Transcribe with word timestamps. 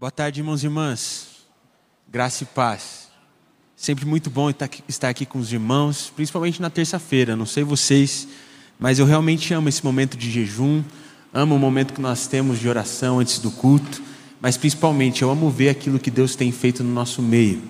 Boa 0.00 0.12
tarde, 0.12 0.38
irmãos 0.38 0.62
e 0.62 0.66
irmãs. 0.66 1.26
Graça 2.08 2.44
e 2.44 2.46
paz. 2.46 3.08
Sempre 3.74 4.06
muito 4.06 4.30
bom 4.30 4.48
estar 4.48 5.08
aqui 5.08 5.26
com 5.26 5.40
os 5.40 5.52
irmãos, 5.52 6.12
principalmente 6.14 6.62
na 6.62 6.70
terça-feira. 6.70 7.34
Não 7.34 7.44
sei 7.44 7.64
vocês, 7.64 8.28
mas 8.78 9.00
eu 9.00 9.06
realmente 9.06 9.52
amo 9.52 9.68
esse 9.68 9.84
momento 9.84 10.16
de 10.16 10.30
jejum, 10.30 10.84
amo 11.34 11.56
o 11.56 11.58
momento 11.58 11.94
que 11.94 12.00
nós 12.00 12.28
temos 12.28 12.60
de 12.60 12.68
oração 12.68 13.18
antes 13.18 13.40
do 13.40 13.50
culto, 13.50 14.00
mas 14.40 14.56
principalmente 14.56 15.22
eu 15.22 15.30
amo 15.32 15.50
ver 15.50 15.68
aquilo 15.68 15.98
que 15.98 16.12
Deus 16.12 16.36
tem 16.36 16.52
feito 16.52 16.84
no 16.84 16.94
nosso 16.94 17.20
meio. 17.20 17.60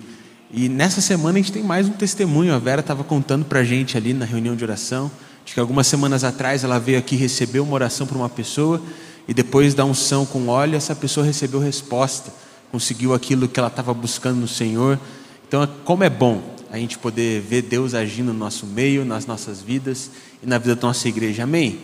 E 0.53 0.69
nessa 0.69 1.01
semana 1.01 1.39
a 1.39 1.41
gente 1.41 1.53
tem 1.53 1.63
mais 1.63 1.89
um 1.89 1.93
testemunho. 1.93 2.53
A 2.53 2.59
Vera 2.59 2.83
estava 2.83 3.03
contando 3.03 3.47
para 3.47 3.61
a 3.61 3.65
gente 3.65 3.97
ali 3.97 4.13
na 4.13 4.27
reunião 4.27 4.55
de 4.55 4.63
oração, 4.63 5.11
de 5.47 5.55
que 5.55 5.61
algumas 5.61 5.87
semanas 5.87 6.25
atrás 6.25 6.63
ela 6.63 6.79
veio 6.79 6.99
aqui 6.99 7.17
receber 7.17 7.61
uma 7.61 7.73
oração 7.73 8.07
para 8.07 8.19
uma 8.19 8.29
pessoa 8.29 8.83
e 9.29 9.35
depois 9.35 9.75
da 9.75 9.85
unção 9.85 10.25
com 10.25 10.49
óleo, 10.49 10.75
essa 10.75 10.97
pessoa 10.97 11.25
recebeu 11.25 11.61
resposta, 11.61 12.33
conseguiu 12.73 13.13
aquilo 13.13 13.47
que 13.47 13.61
ela 13.61 13.69
estava 13.69 13.93
buscando 13.93 14.41
no 14.41 14.49
Senhor. 14.49 14.99
Então, 15.47 15.69
como 15.85 16.03
é 16.03 16.09
bom 16.09 16.43
a 16.71 16.79
gente 16.79 16.99
poder 16.99 17.43
ver 17.43 17.63
Deus 17.63 17.93
agindo 17.93 18.33
no 18.33 18.39
nosso 18.39 18.67
meio, 18.67 19.05
nas 19.05 19.27
nossas 19.27 19.61
vidas 19.61 20.11
e 20.43 20.47
na 20.47 20.57
vida 20.57 20.75
da 20.75 20.87
nossa 20.87 21.07
igreja. 21.09 21.43
Amém? 21.43 21.79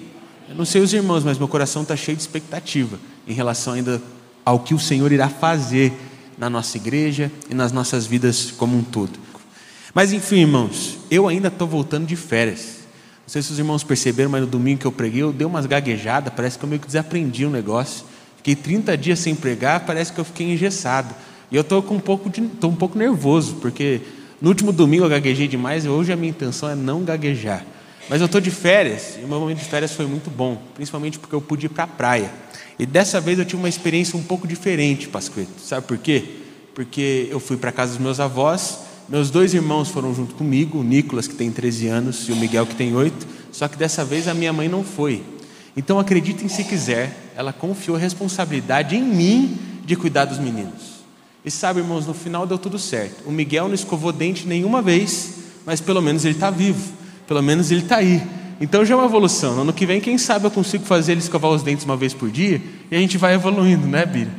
Eu 0.48 0.55
não 0.55 0.64
sei 0.64 0.80
os 0.80 0.92
irmãos, 0.95 1.22
mas 1.22 1.38
meu 1.38 1.48
coração 1.48 1.83
está 1.83 1.95
cheio 1.95 2.16
de 2.16 2.22
expectativa 2.22 2.98
em 3.27 3.34
relação 3.34 3.74
ainda 3.74 4.02
ao 4.45 4.61
que 4.61 4.74
o 4.74 4.78
Senhor 4.78 5.12
irá 5.12 5.28
fazer 5.28 5.92
na 6.38 6.48
nossa 6.48 6.77
igreja 6.78 7.30
e 7.50 7.55
nas 7.55 7.72
nossas 7.72 8.06
vidas 8.06 8.50
como 8.50 8.77
um 8.77 8.83
todo. 8.83 9.19
Mas 9.95 10.12
enfim, 10.12 10.41
irmãos, 10.41 10.98
eu 11.11 11.28
ainda 11.28 11.48
estou 11.48 11.69
voltando 11.69 12.06
de 12.06 12.16
férias. 12.16 12.84
Não 13.24 13.28
sei 13.28 13.41
se 13.41 13.52
os 13.52 13.59
irmãos 13.59 13.83
perceberam, 13.83 14.30
mas 14.30 14.42
no 14.42 14.46
domingo 14.46 14.80
que 14.80 14.87
eu 14.87 14.92
preguei, 14.92 15.23
eu 15.23 15.33
dei 15.33 15.46
umas 15.46 15.64
gaguejadas, 15.64 16.33
parece 16.34 16.59
que 16.59 16.64
eu 16.64 16.69
meio 16.69 16.80
que 16.80 16.87
desaprendi 16.87 17.47
um 17.47 17.50
negócio. 17.50 18.05
Fiquei 18.37 18.55
30 18.55 18.98
dias 18.98 19.19
sem 19.19 19.34
pregar, 19.34 19.80
parece 19.87 20.12
que 20.12 20.20
eu 20.20 20.24
fiquei 20.24 20.52
engessado. 20.52 21.14
E 21.50 21.56
eu 21.56 21.62
estou 21.62 21.83
um 21.91 21.98
pouco 21.98 22.28
de, 22.28 22.42
um 22.42 22.74
pouco 22.74 22.98
nervoso, 22.98 23.55
porque 23.62 24.02
no 24.42 24.50
último 24.50 24.72
domingo 24.72 25.05
eu 25.05 25.08
gaguejei 25.08 25.48
demais 25.48 25.86
e 25.86 25.89
hoje 25.89 26.12
a 26.12 26.17
minha 26.17 26.28
intenção 26.28 26.69
é 26.69 26.75
não 26.75 27.02
gaguejar. 27.02 27.64
Mas 28.11 28.20
eu 28.20 28.27
estou 28.27 28.42
de 28.42 28.50
férias, 28.50 29.17
e 29.19 29.25
o 29.25 29.28
meu 29.28 29.41
momento 29.41 29.61
de 29.61 29.64
férias 29.64 29.92
foi 29.92 30.05
muito 30.05 30.30
bom, 30.30 30.61
principalmente 30.75 31.19
porque 31.19 31.34
eu 31.34 31.41
pude 31.41 31.64
ir 31.64 31.70
para 31.70 31.84
a 31.84 31.86
praia. 31.86 32.30
E 32.78 32.84
dessa 32.84 33.22
vez 33.22 33.39
eu 33.39 33.47
tive 33.47 33.56
uma 33.56 33.69
experiência 33.70 34.19
um 34.19 34.22
pouco 34.22 34.47
diferente, 34.47 35.08
Pasqueto. 35.08 35.58
Sabe 35.58 35.86
por 35.86 35.97
quê? 35.97 36.25
Porque 36.75 37.28
eu 37.30 37.41
fui 37.41 37.56
para 37.56 37.72
casa 37.72 37.92
dos 37.92 38.00
meus 38.00 38.20
avós 38.20 38.80
meus 39.08 39.30
dois 39.30 39.52
irmãos 39.52 39.88
foram 39.88 40.14
junto 40.14 40.34
comigo, 40.34 40.78
o 40.78 40.83
Nicolas, 40.83 41.28
que 41.28 41.34
tem 41.34 41.50
13 41.50 41.88
anos, 41.88 42.28
e 42.28 42.33
o 42.33 42.36
Miguel, 42.36 42.66
que 42.66 42.74
tem 42.74 42.94
8, 42.94 43.27
só 43.52 43.69
que 43.69 43.77
dessa 43.77 44.05
vez 44.05 44.27
a 44.27 44.34
minha 44.34 44.52
mãe 44.52 44.69
não 44.69 44.83
foi. 44.83 45.22
Então 45.77 45.98
acreditem 45.98 46.48
se 46.48 46.64
quiser, 46.64 47.33
ela 47.36 47.52
confiou 47.52 47.96
a 47.96 48.00
responsabilidade 48.00 48.96
em 48.96 49.02
mim 49.02 49.58
de 49.84 49.96
cuidar 49.96 50.24
dos 50.24 50.38
meninos. 50.38 50.94
E 51.44 51.50
sabe, 51.50 51.80
irmãos, 51.80 52.06
no 52.06 52.14
final 52.14 52.46
deu 52.46 52.56
tudo 52.56 52.78
certo. 52.78 53.27
O 53.27 53.30
Miguel 53.30 53.69
não 53.69 53.74
escovou 53.74 54.12
dente 54.12 54.46
nenhuma 54.46 54.80
vez, 54.80 55.34
mas 55.66 55.80
pelo 55.80 56.00
menos 56.00 56.24
ele 56.24 56.34
está 56.34 56.50
vivo, 56.50 56.92
pelo 57.27 57.42
menos 57.42 57.70
ele 57.70 57.83
está 57.83 57.96
aí. 57.96 58.22
Então 58.61 58.84
já 58.84 58.94
é 58.94 58.96
uma 58.96 59.06
evolução. 59.06 59.55
No 59.55 59.62
ano 59.62 59.72
que 59.72 59.84
vem, 59.84 60.00
quem 60.00 60.16
sabe 60.16 60.46
eu 60.46 60.50
consigo 60.50 60.84
fazer 60.84 61.12
ele 61.12 61.20
escovar 61.20 61.50
os 61.50 61.62
dentes 61.62 61.84
uma 61.84 61.96
vez 61.96 62.14
por 62.14 62.30
dia 62.30 62.62
e 62.91 62.96
a 62.96 62.98
gente 62.98 63.18
vai 63.18 63.34
evoluindo, 63.34 63.86
né, 63.86 64.06
Bira? 64.06 64.30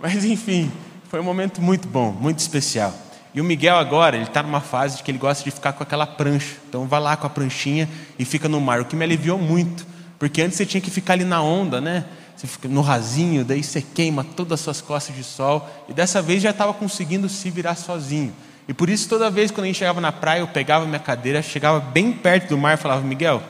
Mas 0.00 0.24
enfim, 0.24 0.70
foi 1.08 1.18
um 1.18 1.24
momento 1.24 1.60
muito 1.60 1.88
bom, 1.88 2.12
muito 2.12 2.38
especial. 2.38 3.05
E 3.36 3.40
o 3.40 3.44
Miguel 3.44 3.76
agora, 3.76 4.16
ele 4.16 4.24
está 4.24 4.42
numa 4.42 4.62
fase 4.62 4.96
de 4.96 5.02
que 5.02 5.10
ele 5.10 5.18
gosta 5.18 5.44
de 5.44 5.50
ficar 5.50 5.74
com 5.74 5.82
aquela 5.82 6.06
prancha. 6.06 6.56
Então 6.66 6.86
vai 6.86 6.98
lá 6.98 7.18
com 7.18 7.26
a 7.26 7.30
pranchinha 7.30 7.86
e 8.18 8.24
fica 8.24 8.48
no 8.48 8.58
mar, 8.58 8.80
o 8.80 8.86
que 8.86 8.96
me 8.96 9.04
aliviou 9.04 9.36
muito. 9.36 9.86
Porque 10.18 10.40
antes 10.40 10.56
você 10.56 10.64
tinha 10.64 10.80
que 10.80 10.90
ficar 10.90 11.12
ali 11.12 11.24
na 11.24 11.42
onda, 11.42 11.78
né? 11.78 12.06
Você 12.34 12.46
fica 12.46 12.66
no 12.66 12.80
rasinho, 12.80 13.44
daí 13.44 13.62
você 13.62 13.82
queima 13.82 14.24
todas 14.24 14.54
as 14.54 14.60
suas 14.60 14.80
costas 14.80 15.14
de 15.14 15.22
sol. 15.22 15.68
E 15.86 15.92
dessa 15.92 16.22
vez 16.22 16.42
já 16.42 16.48
estava 16.48 16.72
conseguindo 16.72 17.28
se 17.28 17.50
virar 17.50 17.74
sozinho. 17.74 18.32
E 18.66 18.72
por 18.72 18.88
isso, 18.88 19.06
toda 19.06 19.30
vez 19.30 19.50
quando 19.50 19.64
a 19.64 19.66
gente 19.66 19.78
chegava 19.78 20.00
na 20.00 20.10
praia, 20.10 20.40
eu 20.40 20.48
pegava 20.48 20.86
minha 20.86 20.98
cadeira, 20.98 21.42
chegava 21.42 21.78
bem 21.78 22.12
perto 22.12 22.48
do 22.48 22.56
mar 22.56 22.72
e 22.72 22.80
falava: 22.80 23.02
Miguel, 23.02 23.42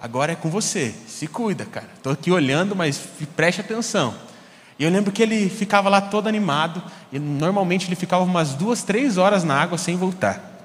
agora 0.00 0.30
é 0.30 0.36
com 0.36 0.50
você, 0.50 0.94
se 1.08 1.26
cuida, 1.26 1.64
cara. 1.64 1.88
Estou 1.96 2.12
aqui 2.12 2.30
olhando, 2.30 2.76
mas 2.76 3.00
preste 3.34 3.60
atenção. 3.60 4.14
E 4.82 4.84
eu 4.84 4.90
lembro 4.90 5.12
que 5.12 5.22
ele 5.22 5.48
ficava 5.48 5.88
lá 5.88 6.00
todo 6.00 6.26
animado, 6.26 6.82
e 7.12 7.16
normalmente 7.16 7.86
ele 7.86 7.94
ficava 7.94 8.24
umas 8.24 8.52
duas, 8.54 8.82
três 8.82 9.16
horas 9.16 9.44
na 9.44 9.54
água 9.54 9.78
sem 9.78 9.96
voltar. 9.96 10.58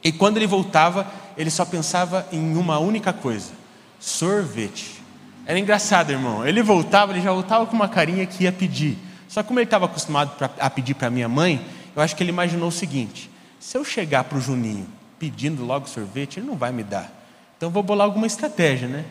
E 0.00 0.12
quando 0.12 0.36
ele 0.36 0.46
voltava, 0.46 1.04
ele 1.36 1.50
só 1.50 1.64
pensava 1.64 2.24
em 2.30 2.56
uma 2.56 2.78
única 2.78 3.12
coisa: 3.12 3.50
sorvete. 3.98 5.02
Era 5.44 5.58
engraçado, 5.58 6.12
irmão. 6.12 6.46
Ele 6.46 6.62
voltava, 6.62 7.10
ele 7.10 7.20
já 7.20 7.32
voltava 7.32 7.66
com 7.66 7.74
uma 7.74 7.88
carinha 7.88 8.24
que 8.26 8.44
ia 8.44 8.52
pedir. 8.52 8.96
Só 9.26 9.42
que 9.42 9.48
como 9.48 9.58
ele 9.58 9.64
estava 9.64 9.86
acostumado 9.86 10.36
pra, 10.36 10.48
a 10.60 10.70
pedir 10.70 10.94
para 10.94 11.10
minha 11.10 11.28
mãe, 11.28 11.60
eu 11.96 12.00
acho 12.00 12.14
que 12.14 12.22
ele 12.22 12.30
imaginou 12.30 12.68
o 12.68 12.72
seguinte: 12.72 13.28
se 13.58 13.76
eu 13.76 13.84
chegar 13.84 14.22
para 14.22 14.38
o 14.38 14.40
Juninho 14.40 14.86
pedindo 15.18 15.64
logo 15.64 15.88
sorvete, 15.88 16.38
ele 16.38 16.46
não 16.46 16.54
vai 16.54 16.70
me 16.70 16.84
dar. 16.84 17.12
Então 17.56 17.70
vou 17.70 17.82
bolar 17.82 18.04
alguma 18.04 18.28
estratégia, 18.28 18.86
né? 18.86 19.04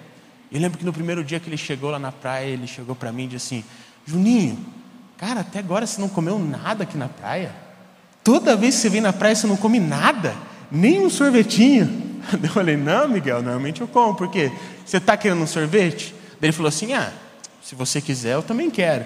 Eu 0.50 0.62
lembro 0.62 0.78
que 0.78 0.86
no 0.86 0.94
primeiro 0.94 1.22
dia 1.22 1.38
que 1.38 1.50
ele 1.50 1.58
chegou 1.58 1.90
lá 1.90 2.00
na 2.00 2.14
praia, 2.14 2.46
ele 2.46 2.66
chegou 2.66 2.96
para 2.96 3.12
mim 3.12 3.24
e 3.26 3.28
disse 3.28 3.56
assim: 3.56 3.66
Juninho, 4.06 4.58
cara, 5.18 5.42
até 5.42 5.60
agora 5.60 5.86
você 5.86 6.00
não 6.00 6.10
comeu 6.10 6.38
nada 6.40 6.84
aqui 6.84 6.98
na 6.98 7.08
praia? 7.08 7.52
Toda 8.24 8.56
vez 8.56 8.76
que 8.76 8.82
você 8.82 8.90
vem 8.90 9.02
na 9.02 9.14
praia 9.14 9.36
você 9.36 9.48
não 9.48 9.58
come 9.58 9.80
nada? 9.80 10.36
Nem 10.72 11.06
um 11.06 11.10
sorvetinho? 11.10 12.14
Eu 12.42 12.50
falei, 12.50 12.78
não, 12.78 13.08
Miguel, 13.08 13.42
normalmente 13.42 13.82
eu 13.82 13.88
como, 13.88 14.16
por 14.16 14.32
quê? 14.32 14.50
Você 14.86 14.96
está 14.96 15.18
querendo 15.18 15.42
um 15.42 15.48
sorvete? 15.48 16.16
Daí 16.40 16.50
ele 16.50 16.52
falou 16.54 16.70
assim: 16.70 16.94
ah, 16.94 17.12
se 17.62 17.76
você 17.76 18.02
quiser, 18.02 18.34
eu 18.34 18.44
também 18.44 18.70
quero. 18.70 19.06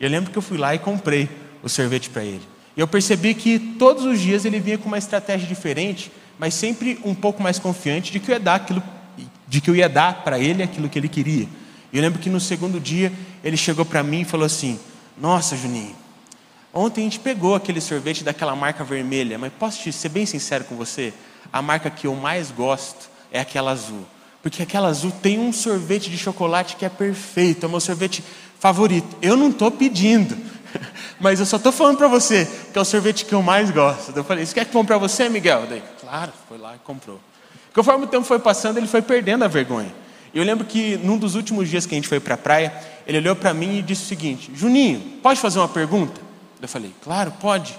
E 0.00 0.04
eu 0.04 0.10
lembro 0.10 0.30
que 0.30 0.38
eu 0.38 0.42
fui 0.42 0.58
lá 0.58 0.74
e 0.74 0.78
comprei 0.78 1.28
o 1.62 1.68
sorvete 1.68 2.10
para 2.10 2.24
ele. 2.24 2.42
E 2.76 2.80
eu 2.80 2.88
percebi 2.88 3.34
que 3.34 3.58
todos 3.58 4.04
os 4.04 4.20
dias 4.20 4.44
ele 4.44 4.58
vinha 4.58 4.78
com 4.78 4.86
uma 4.86 4.98
estratégia 4.98 5.46
diferente, 5.46 6.10
mas 6.38 6.54
sempre 6.54 6.98
um 7.04 7.14
pouco 7.14 7.42
mais 7.42 7.58
confiante 7.58 8.10
de 8.10 8.18
que 8.18 8.30
eu 8.30 8.34
ia 8.34 8.40
dar 8.40 8.54
aquilo, 8.56 8.82
de 9.46 9.60
que 9.60 9.70
eu 9.70 9.76
ia 9.76 9.88
dar 9.88 10.22
para 10.24 10.38
ele 10.38 10.62
aquilo 10.62 10.88
que 10.88 10.98
ele 10.98 11.08
queria. 11.08 11.48
E 11.92 11.98
eu 11.98 12.02
lembro 12.02 12.18
que 12.20 12.30
no 12.30 12.40
segundo 12.40 12.80
dia 12.80 13.12
ele 13.44 13.56
chegou 13.56 13.84
para 13.84 14.02
mim 14.02 14.22
e 14.22 14.24
falou 14.24 14.46
assim: 14.46 14.80
Nossa, 15.18 15.56
Juninho, 15.56 15.94
ontem 16.72 17.02
a 17.02 17.04
gente 17.04 17.20
pegou 17.20 17.54
aquele 17.54 17.80
sorvete 17.80 18.24
daquela 18.24 18.56
marca 18.56 18.82
vermelha, 18.82 19.38
mas 19.38 19.52
posso 19.52 19.82
te 19.82 19.92
ser 19.92 20.08
bem 20.08 20.24
sincero 20.24 20.64
com 20.64 20.74
você? 20.74 21.12
A 21.52 21.60
marca 21.60 21.90
que 21.90 22.06
eu 22.06 22.14
mais 22.14 22.50
gosto 22.50 23.10
é 23.30 23.40
aquela 23.40 23.72
azul. 23.72 24.06
Porque 24.42 24.62
aquela 24.62 24.88
azul 24.88 25.12
tem 25.22 25.38
um 25.38 25.52
sorvete 25.52 26.10
de 26.10 26.16
chocolate 26.16 26.76
que 26.76 26.84
é 26.84 26.88
perfeito, 26.88 27.64
é 27.64 27.66
o 27.68 27.70
meu 27.70 27.78
sorvete 27.78 28.24
favorito. 28.58 29.16
Eu 29.20 29.36
não 29.36 29.50
estou 29.50 29.70
pedindo, 29.70 30.36
mas 31.20 31.40
eu 31.40 31.46
só 31.46 31.58
estou 31.58 31.70
falando 31.70 31.98
para 31.98 32.08
você 32.08 32.48
que 32.72 32.78
é 32.78 32.80
o 32.80 32.84
sorvete 32.84 33.26
que 33.26 33.34
eu 33.34 33.42
mais 33.42 33.70
gosto. 33.70 34.16
Eu 34.16 34.24
falei: 34.24 34.46
Você 34.46 34.54
quer 34.54 34.64
que 34.64 34.72
compre 34.72 34.88
para 34.88 34.98
você, 34.98 35.28
Miguel? 35.28 35.64
Claro, 36.00 36.32
foi 36.48 36.56
lá 36.56 36.74
e 36.74 36.78
comprou. 36.78 37.20
Conforme 37.74 38.04
o 38.04 38.06
tempo 38.06 38.24
foi 38.24 38.38
passando, 38.38 38.78
ele 38.78 38.86
foi 38.86 39.02
perdendo 39.02 39.44
a 39.44 39.48
vergonha. 39.48 40.01
E 40.34 40.38
eu 40.38 40.44
lembro 40.44 40.64
que 40.64 40.96
num 40.98 41.18
dos 41.18 41.34
últimos 41.34 41.68
dias 41.68 41.84
que 41.84 41.94
a 41.94 41.96
gente 41.96 42.08
foi 42.08 42.18
para 42.18 42.34
a 42.34 42.38
praia, 42.38 42.72
ele 43.06 43.18
olhou 43.18 43.36
para 43.36 43.52
mim 43.52 43.78
e 43.78 43.82
disse 43.82 44.04
o 44.04 44.06
seguinte: 44.06 44.50
Juninho, 44.54 45.00
pode 45.22 45.40
fazer 45.40 45.58
uma 45.58 45.68
pergunta? 45.68 46.20
Eu 46.60 46.68
falei: 46.68 46.92
Claro, 47.02 47.32
pode. 47.40 47.78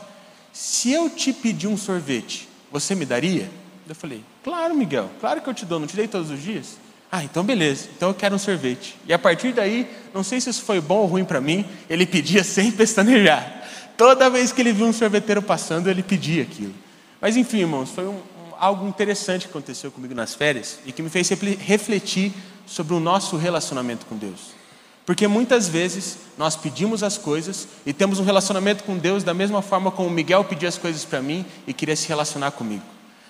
Se 0.51 0.91
eu 0.91 1.09
te 1.09 1.33
pedir 1.33 1.67
um 1.67 1.77
sorvete, 1.77 2.47
você 2.71 2.93
me 2.93 3.05
daria? 3.05 3.49
Eu 3.87 3.95
falei: 3.95 4.23
Claro, 4.43 4.75
Miguel, 4.75 5.09
claro 5.19 5.41
que 5.41 5.49
eu 5.49 5.53
te 5.53 5.65
dou, 5.65 5.79
não 5.79 5.87
te 5.87 5.95
dei 5.95 6.07
todos 6.07 6.29
os 6.29 6.41
dias? 6.41 6.77
Ah, 7.11 7.23
então 7.23 7.43
beleza, 7.43 7.89
então 7.95 8.09
eu 8.09 8.15
quero 8.15 8.35
um 8.35 8.39
sorvete. 8.39 8.95
E 9.07 9.13
a 9.13 9.19
partir 9.19 9.53
daí, 9.53 9.87
não 10.13 10.23
sei 10.23 10.41
se 10.41 10.49
isso 10.49 10.63
foi 10.63 10.81
bom 10.81 10.97
ou 10.97 11.05
ruim 11.05 11.23
para 11.23 11.39
mim, 11.39 11.63
ele 11.89 12.05
pedia 12.05 12.41
sem 12.45 12.71
pestanejar. 12.71 13.61
Toda 13.95 14.29
vez 14.29 14.51
que 14.51 14.61
ele 14.61 14.73
viu 14.73 14.87
um 14.87 14.93
sorveteiro 14.93 15.41
passando, 15.41 15.89
ele 15.89 16.01
pedia 16.01 16.41
aquilo. 16.41 16.73
Mas 17.21 17.37
enfim, 17.37 17.59
irmãos, 17.59 17.91
foi 17.91 18.05
um, 18.07 18.19
algo 18.63 18.87
interessante 18.87 19.41
que 19.41 19.49
aconteceu 19.49 19.91
comigo 19.91 20.15
nas 20.15 20.33
férias 20.33 20.79
e 20.85 20.93
que 20.93 21.01
me 21.01 21.09
fez 21.09 21.27
refletir 21.29 22.31
sobre 22.65 22.93
o 22.93 22.99
nosso 22.99 23.35
relacionamento 23.35 24.05
com 24.05 24.15
Deus. 24.15 24.53
Porque 25.05 25.27
muitas 25.27 25.67
vezes 25.67 26.17
nós 26.37 26.55
pedimos 26.55 27.03
as 27.03 27.17
coisas 27.17 27.67
e 27.85 27.91
temos 27.91 28.21
um 28.21 28.23
relacionamento 28.23 28.85
com 28.85 28.97
Deus 28.97 29.21
da 29.21 29.33
mesma 29.33 29.61
forma 29.61 29.91
como 29.91 30.07
o 30.07 30.11
Miguel 30.11 30.45
pedia 30.45 30.69
as 30.69 30.77
coisas 30.77 31.03
para 31.03 31.21
mim 31.21 31.45
e 31.67 31.73
queria 31.73 31.95
se 31.95 32.07
relacionar 32.07 32.51
comigo. 32.51 32.85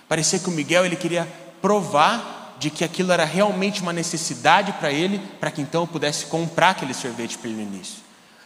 Parecia 0.08 0.38
que 0.38 0.48
o 0.48 0.52
Miguel 0.52 0.86
ele 0.86 0.94
queria 0.94 1.26
provar 1.60 2.56
de 2.60 2.70
que 2.70 2.84
aquilo 2.84 3.10
era 3.10 3.24
realmente 3.24 3.82
uma 3.82 3.92
necessidade 3.92 4.72
para 4.74 4.92
ele, 4.92 5.20
para 5.40 5.50
que 5.50 5.60
então 5.60 5.82
eu 5.82 5.86
pudesse 5.88 6.26
comprar 6.26 6.70
aquele 6.70 6.94
sorvete 6.94 7.36
para 7.36 7.50
ele 7.50 7.60
no 7.60 7.74
início. 7.74 8.03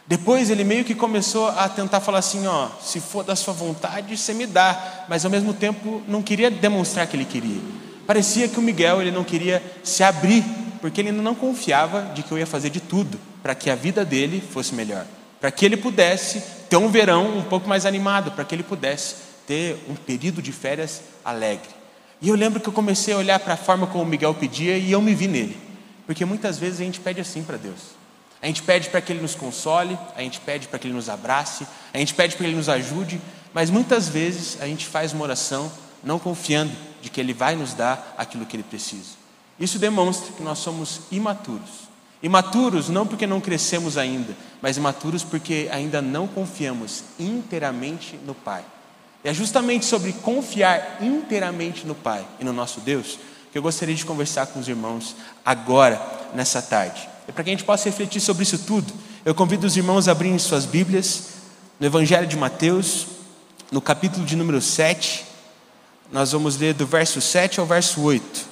Depois 0.09 0.49
ele 0.49 0.63
meio 0.63 0.83
que 0.83 0.95
começou 0.95 1.49
a 1.49 1.69
tentar 1.69 1.99
falar 1.99 2.17
assim, 2.17 2.47
ó, 2.47 2.69
se 2.81 2.99
for 2.99 3.23
da 3.23 3.35
sua 3.35 3.53
vontade, 3.53 4.17
você 4.17 4.33
me 4.33 4.47
dá, 4.47 5.05
mas 5.07 5.23
ao 5.23 5.29
mesmo 5.29 5.53
tempo 5.53 6.01
não 6.07 6.23
queria 6.23 6.49
demonstrar 6.49 7.05
que 7.05 7.15
ele 7.15 7.25
queria. 7.25 7.61
Parecia 8.07 8.47
que 8.47 8.57
o 8.57 8.61
Miguel 8.61 9.03
ele 9.03 9.11
não 9.11 9.23
queria 9.23 9.61
se 9.83 10.01
abrir, 10.01 10.43
porque 10.81 10.99
ele 10.99 11.11
não 11.11 11.35
confiava 11.35 12.11
de 12.15 12.23
que 12.23 12.31
eu 12.31 12.39
ia 12.39 12.47
fazer 12.47 12.71
de 12.71 12.79
tudo 12.79 13.19
para 13.43 13.53
que 13.53 13.69
a 13.69 13.75
vida 13.75 14.03
dele 14.03 14.41
fosse 14.41 14.73
melhor, 14.73 15.05
para 15.39 15.51
que 15.51 15.63
ele 15.63 15.77
pudesse 15.77 16.41
ter 16.67 16.77
um 16.77 16.89
verão 16.89 17.37
um 17.37 17.43
pouco 17.43 17.69
mais 17.69 17.85
animado, 17.85 18.31
para 18.31 18.43
que 18.43 18.55
ele 18.55 18.63
pudesse 18.63 19.13
ter 19.45 19.77
um 19.87 19.93
período 19.93 20.41
de 20.41 20.51
férias 20.51 21.03
alegre. 21.23 21.69
E 22.19 22.29
eu 22.29 22.35
lembro 22.35 22.59
que 22.59 22.67
eu 22.67 22.73
comecei 22.73 23.13
a 23.13 23.17
olhar 23.17 23.37
para 23.37 23.53
a 23.53 23.57
forma 23.57 23.85
como 23.85 24.03
o 24.03 24.07
Miguel 24.07 24.33
pedia 24.33 24.75
e 24.75 24.91
eu 24.91 25.03
me 25.03 25.13
vi 25.13 25.27
nele, 25.27 25.55
porque 26.07 26.25
muitas 26.25 26.57
vezes 26.57 26.81
a 26.81 26.83
gente 26.83 26.99
pede 26.99 27.21
assim 27.21 27.43
para 27.43 27.57
Deus. 27.57 27.98
A 28.41 28.47
gente 28.47 28.63
pede 28.63 28.89
para 28.89 29.01
que 29.01 29.11
Ele 29.11 29.21
nos 29.21 29.35
console, 29.35 29.97
a 30.15 30.21
gente 30.21 30.39
pede 30.39 30.67
para 30.67 30.79
que 30.79 30.87
Ele 30.87 30.93
nos 30.93 31.09
abrace, 31.09 31.67
a 31.93 31.97
gente 31.97 32.13
pede 32.13 32.35
para 32.35 32.45
que 32.45 32.49
Ele 32.49 32.57
nos 32.57 32.69
ajude, 32.69 33.19
mas 33.53 33.69
muitas 33.69 34.07
vezes 34.07 34.57
a 34.61 34.65
gente 34.65 34.85
faz 34.85 35.11
uma 35.13 35.23
oração 35.23 35.71
não 36.03 36.17
confiando 36.17 36.71
de 37.01 37.09
que 37.09 37.19
Ele 37.19 37.33
vai 37.33 37.55
nos 37.55 37.73
dar 37.73 38.15
aquilo 38.17 38.45
que 38.45 38.55
Ele 38.55 38.63
precisa. 38.63 39.17
Isso 39.59 39.77
demonstra 39.77 40.31
que 40.33 40.41
nós 40.41 40.59
somos 40.59 41.01
imaturos. 41.11 41.89
Imaturos 42.23 42.89
não 42.89 43.05
porque 43.05 43.27
não 43.27 43.41
crescemos 43.41 43.97
ainda, 43.97 44.35
mas 44.61 44.77
imaturos 44.77 45.23
porque 45.23 45.69
ainda 45.71 46.01
não 46.01 46.27
confiamos 46.27 47.03
inteiramente 47.17 48.17
no 48.25 48.33
Pai. 48.33 48.63
E 49.23 49.29
é 49.29 49.33
justamente 49.33 49.85
sobre 49.85 50.13
confiar 50.13 50.97
inteiramente 51.01 51.85
no 51.85 51.95
Pai 51.95 52.25
e 52.39 52.45
no 52.45 52.53
nosso 52.53 52.79
Deus 52.79 53.19
que 53.51 53.57
eu 53.57 53.61
gostaria 53.61 53.95
de 53.95 54.05
conversar 54.05 54.47
com 54.47 54.59
os 54.59 54.67
irmãos 54.67 55.15
agora, 55.43 55.99
nessa 56.33 56.61
tarde. 56.61 57.09
E 57.29 57.31
para 57.31 57.43
que 57.43 57.51
a 57.51 57.53
gente 57.53 57.63
possa 57.63 57.85
refletir 57.85 58.19
sobre 58.19 58.41
isso 58.41 58.57
tudo, 58.57 58.91
eu 59.23 59.35
convido 59.35 59.67
os 59.67 59.77
irmãos 59.77 60.07
a 60.07 60.11
abrirem 60.11 60.39
suas 60.39 60.65
Bíblias 60.65 61.29
no 61.79 61.85
Evangelho 61.85 62.25
de 62.25 62.35
Mateus, 62.35 63.05
no 63.71 63.79
capítulo 63.79 64.25
de 64.25 64.35
número 64.35 64.59
7. 64.59 65.25
Nós 66.11 66.31
vamos 66.31 66.57
ler 66.57 66.73
do 66.73 66.87
verso 66.87 67.21
7 67.21 67.59
ao 67.59 67.65
verso 67.67 68.01
8. 68.01 68.47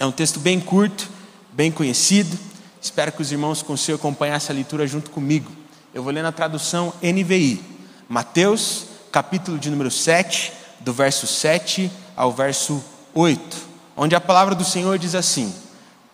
É 0.00 0.04
um 0.04 0.10
texto 0.10 0.40
bem 0.40 0.58
curto, 0.58 1.08
bem 1.52 1.70
conhecido. 1.70 2.36
Espero 2.82 3.12
que 3.12 3.22
os 3.22 3.30
irmãos 3.30 3.62
consigam 3.62 3.96
acompanhar 3.96 4.34
essa 4.34 4.52
leitura 4.52 4.86
junto 4.86 5.10
comigo. 5.10 5.50
Eu 5.94 6.02
vou 6.02 6.12
ler 6.12 6.22
na 6.22 6.32
tradução 6.32 6.92
NVI. 7.00 7.62
Mateus, 8.08 8.86
capítulo 9.12 9.58
de 9.58 9.70
número 9.70 9.92
7, 9.92 10.52
do 10.80 10.92
verso 10.92 11.26
7 11.26 11.90
ao 12.16 12.32
verso 12.32 12.84
8 13.14 13.76
onde 13.96 14.14
a 14.14 14.20
palavra 14.20 14.54
do 14.54 14.64
Senhor 14.64 14.98
diz 14.98 15.14
assim: 15.14 15.52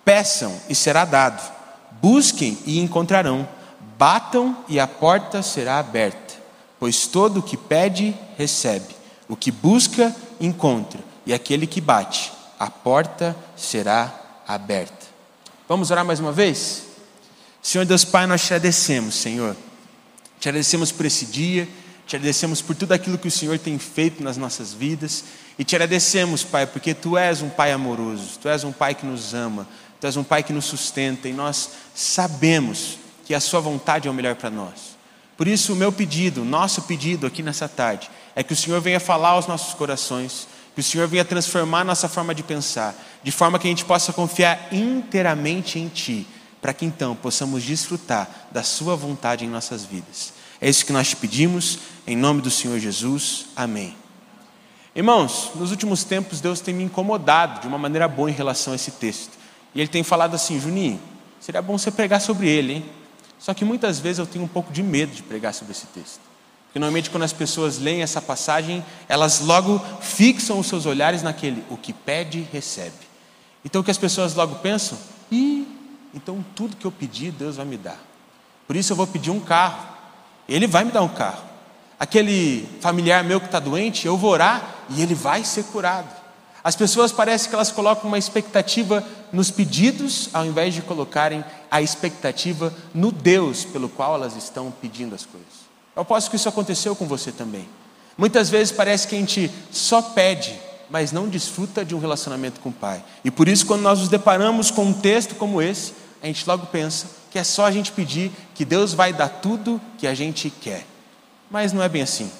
Peçam 0.04 0.54
e 0.68 0.74
será 0.74 1.04
dado, 1.04 1.42
busquem 2.02 2.58
e 2.66 2.80
encontrarão, 2.80 3.48
batam 3.96 4.56
e 4.68 4.80
a 4.80 4.86
porta 4.88 5.40
será 5.40 5.78
aberta, 5.78 6.34
pois 6.80 7.06
todo 7.06 7.38
o 7.38 7.42
que 7.42 7.56
pede, 7.56 8.14
recebe, 8.36 8.96
o 9.28 9.36
que 9.36 9.52
busca, 9.52 10.14
encontra, 10.40 10.98
e 11.24 11.32
aquele 11.32 11.66
que 11.66 11.80
bate, 11.80 12.32
a 12.58 12.68
porta 12.68 13.36
será 13.56 14.42
aberta. 14.46 15.06
Vamos 15.68 15.92
orar 15.92 16.04
mais 16.04 16.18
uma 16.18 16.32
vez? 16.32 16.82
Senhor 17.62 17.84
Deus 17.86 18.04
Pai, 18.04 18.26
nós 18.26 18.42
te 18.44 18.52
agradecemos, 18.52 19.14
Senhor. 19.14 19.56
Te 20.40 20.48
agradecemos 20.48 20.90
por 20.90 21.06
esse 21.06 21.24
dia, 21.24 21.68
te 22.04 22.16
agradecemos 22.16 22.60
por 22.60 22.74
tudo 22.74 22.92
aquilo 22.92 23.16
que 23.16 23.28
o 23.28 23.30
Senhor 23.30 23.56
tem 23.60 23.78
feito 23.78 24.22
nas 24.22 24.36
nossas 24.36 24.72
vidas. 24.72 25.24
E 25.56 25.64
te 25.64 25.76
agradecemos, 25.76 26.42
Pai, 26.42 26.66
porque 26.66 26.92
Tu 26.92 27.16
és 27.16 27.40
um 27.40 27.48
Pai 27.48 27.70
amoroso, 27.70 28.38
Tu 28.40 28.48
és 28.48 28.64
um 28.64 28.72
Pai 28.72 28.94
que 28.96 29.06
nos 29.06 29.32
ama, 29.32 29.68
Tu 30.02 30.06
és 30.06 30.16
um 30.16 30.24
Pai 30.24 30.42
que 30.42 30.52
nos 30.52 30.64
sustenta 30.64 31.28
e 31.28 31.32
nós 31.32 31.70
sabemos 31.94 32.98
que 33.24 33.32
a 33.32 33.38
Sua 33.38 33.60
vontade 33.60 34.08
é 34.08 34.10
o 34.10 34.14
melhor 34.14 34.34
para 34.34 34.50
nós. 34.50 34.98
Por 35.36 35.46
isso, 35.46 35.74
o 35.74 35.76
meu 35.76 35.92
pedido, 35.92 36.44
nosso 36.44 36.82
pedido 36.82 37.24
aqui 37.24 37.40
nessa 37.40 37.68
tarde, 37.68 38.10
é 38.34 38.42
que 38.42 38.52
o 38.52 38.56
Senhor 38.56 38.80
venha 38.80 38.98
falar 38.98 39.28
aos 39.28 39.46
nossos 39.46 39.74
corações, 39.74 40.48
que 40.74 40.80
o 40.80 40.82
Senhor 40.82 41.06
venha 41.06 41.24
transformar 41.24 41.84
nossa 41.84 42.08
forma 42.08 42.34
de 42.34 42.42
pensar, 42.42 42.96
de 43.22 43.30
forma 43.30 43.60
que 43.60 43.68
a 43.68 43.70
gente 43.70 43.84
possa 43.84 44.12
confiar 44.12 44.70
inteiramente 44.72 45.78
em 45.78 45.86
Ti, 45.86 46.26
para 46.60 46.74
que 46.74 46.84
então 46.84 47.14
possamos 47.14 47.62
desfrutar 47.62 48.48
da 48.50 48.64
Sua 48.64 48.96
vontade 48.96 49.44
em 49.44 49.48
nossas 49.48 49.84
vidas. 49.84 50.32
É 50.60 50.68
isso 50.68 50.84
que 50.84 50.92
nós 50.92 51.10
te 51.10 51.14
pedimos, 51.14 51.78
em 52.08 52.16
nome 52.16 52.42
do 52.42 52.50
Senhor 52.50 52.80
Jesus. 52.80 53.46
Amém. 53.54 53.96
Irmãos, 54.96 55.52
nos 55.54 55.70
últimos 55.70 56.02
tempos 56.02 56.40
Deus 56.40 56.60
tem 56.60 56.74
me 56.74 56.82
incomodado 56.82 57.60
de 57.60 57.68
uma 57.68 57.78
maneira 57.78 58.08
boa 58.08 58.28
em 58.28 58.34
relação 58.34 58.72
a 58.72 58.76
esse 58.76 58.90
texto. 58.90 59.41
E 59.74 59.80
Ele 59.80 59.88
tem 59.88 60.02
falado 60.02 60.34
assim: 60.34 60.60
Juninho, 60.60 61.00
seria 61.40 61.62
bom 61.62 61.78
você 61.78 61.90
pregar 61.90 62.20
sobre 62.20 62.48
ele, 62.48 62.72
hein? 62.74 62.84
Só 63.38 63.52
que 63.52 63.64
muitas 63.64 63.98
vezes 63.98 64.18
eu 64.18 64.26
tenho 64.26 64.44
um 64.44 64.48
pouco 64.48 64.72
de 64.72 64.82
medo 64.82 65.12
de 65.12 65.22
pregar 65.22 65.52
sobre 65.52 65.72
esse 65.72 65.86
texto. 65.86 66.20
Porque 66.66 66.78
normalmente 66.78 67.10
quando 67.10 67.24
as 67.24 67.32
pessoas 67.32 67.78
leem 67.78 68.02
essa 68.02 68.22
passagem, 68.22 68.84
elas 69.08 69.40
logo 69.40 69.80
fixam 70.00 70.58
os 70.58 70.66
seus 70.68 70.86
olhares 70.86 71.22
naquele, 71.22 71.64
o 71.68 71.76
que 71.76 71.92
pede, 71.92 72.46
recebe. 72.52 72.94
Então 73.64 73.80
o 73.80 73.84
que 73.84 73.90
as 73.90 73.98
pessoas 73.98 74.34
logo 74.34 74.54
pensam? 74.56 74.96
Ih, 75.30 75.66
então 76.14 76.44
tudo 76.54 76.76
que 76.76 76.86
eu 76.86 76.92
pedi, 76.92 77.30
Deus 77.30 77.56
vai 77.56 77.66
me 77.66 77.76
dar. 77.76 78.00
Por 78.66 78.76
isso 78.76 78.92
eu 78.92 78.96
vou 78.96 79.06
pedir 79.06 79.30
um 79.30 79.40
carro. 79.40 79.88
Ele 80.48 80.66
vai 80.66 80.84
me 80.84 80.92
dar 80.92 81.02
um 81.02 81.08
carro 81.08 81.52
aquele 82.02 82.68
familiar 82.80 83.22
meu 83.22 83.38
que 83.38 83.46
está 83.46 83.60
doente, 83.60 84.08
eu 84.08 84.16
vou 84.16 84.32
orar 84.32 84.74
e 84.90 85.00
ele 85.00 85.14
vai 85.14 85.44
ser 85.44 85.62
curado. 85.66 86.12
As 86.64 86.76
pessoas 86.76 87.10
parecem 87.10 87.48
que 87.48 87.54
elas 87.54 87.72
colocam 87.72 88.08
uma 88.08 88.18
expectativa 88.18 89.04
nos 89.32 89.50
pedidos, 89.50 90.28
ao 90.32 90.46
invés 90.46 90.74
de 90.74 90.82
colocarem 90.82 91.44
a 91.70 91.82
expectativa 91.82 92.72
no 92.94 93.10
Deus 93.10 93.64
pelo 93.64 93.88
qual 93.88 94.14
elas 94.14 94.36
estão 94.36 94.70
pedindo 94.70 95.14
as 95.14 95.26
coisas. 95.26 95.48
Eu 95.96 96.04
posso 96.04 96.30
que 96.30 96.36
isso 96.36 96.48
aconteceu 96.48 96.94
com 96.94 97.06
você 97.06 97.32
também. 97.32 97.68
Muitas 98.16 98.48
vezes 98.48 98.72
parece 98.72 99.08
que 99.08 99.16
a 99.16 99.18
gente 99.18 99.50
só 99.72 100.00
pede, 100.00 100.56
mas 100.88 101.10
não 101.10 101.28
desfruta 101.28 101.84
de 101.84 101.94
um 101.94 101.98
relacionamento 101.98 102.60
com 102.60 102.68
o 102.68 102.72
Pai. 102.72 103.02
E 103.24 103.30
por 103.30 103.48
isso, 103.48 103.66
quando 103.66 103.82
nós 103.82 103.98
nos 103.98 104.08
deparamos 104.08 104.70
com 104.70 104.84
um 104.84 104.92
texto 104.92 105.34
como 105.34 105.60
esse, 105.60 105.94
a 106.22 106.26
gente 106.26 106.46
logo 106.46 106.66
pensa 106.66 107.06
que 107.30 107.38
é 107.38 107.44
só 107.44 107.64
a 107.64 107.70
gente 107.72 107.90
pedir 107.90 108.30
que 108.54 108.64
Deus 108.64 108.92
vai 108.92 109.12
dar 109.12 109.28
tudo 109.28 109.80
que 109.98 110.06
a 110.06 110.14
gente 110.14 110.50
quer. 110.50 110.86
Mas 111.50 111.72
não 111.72 111.82
é 111.82 111.88
bem 111.88 112.02
assim. 112.02 112.30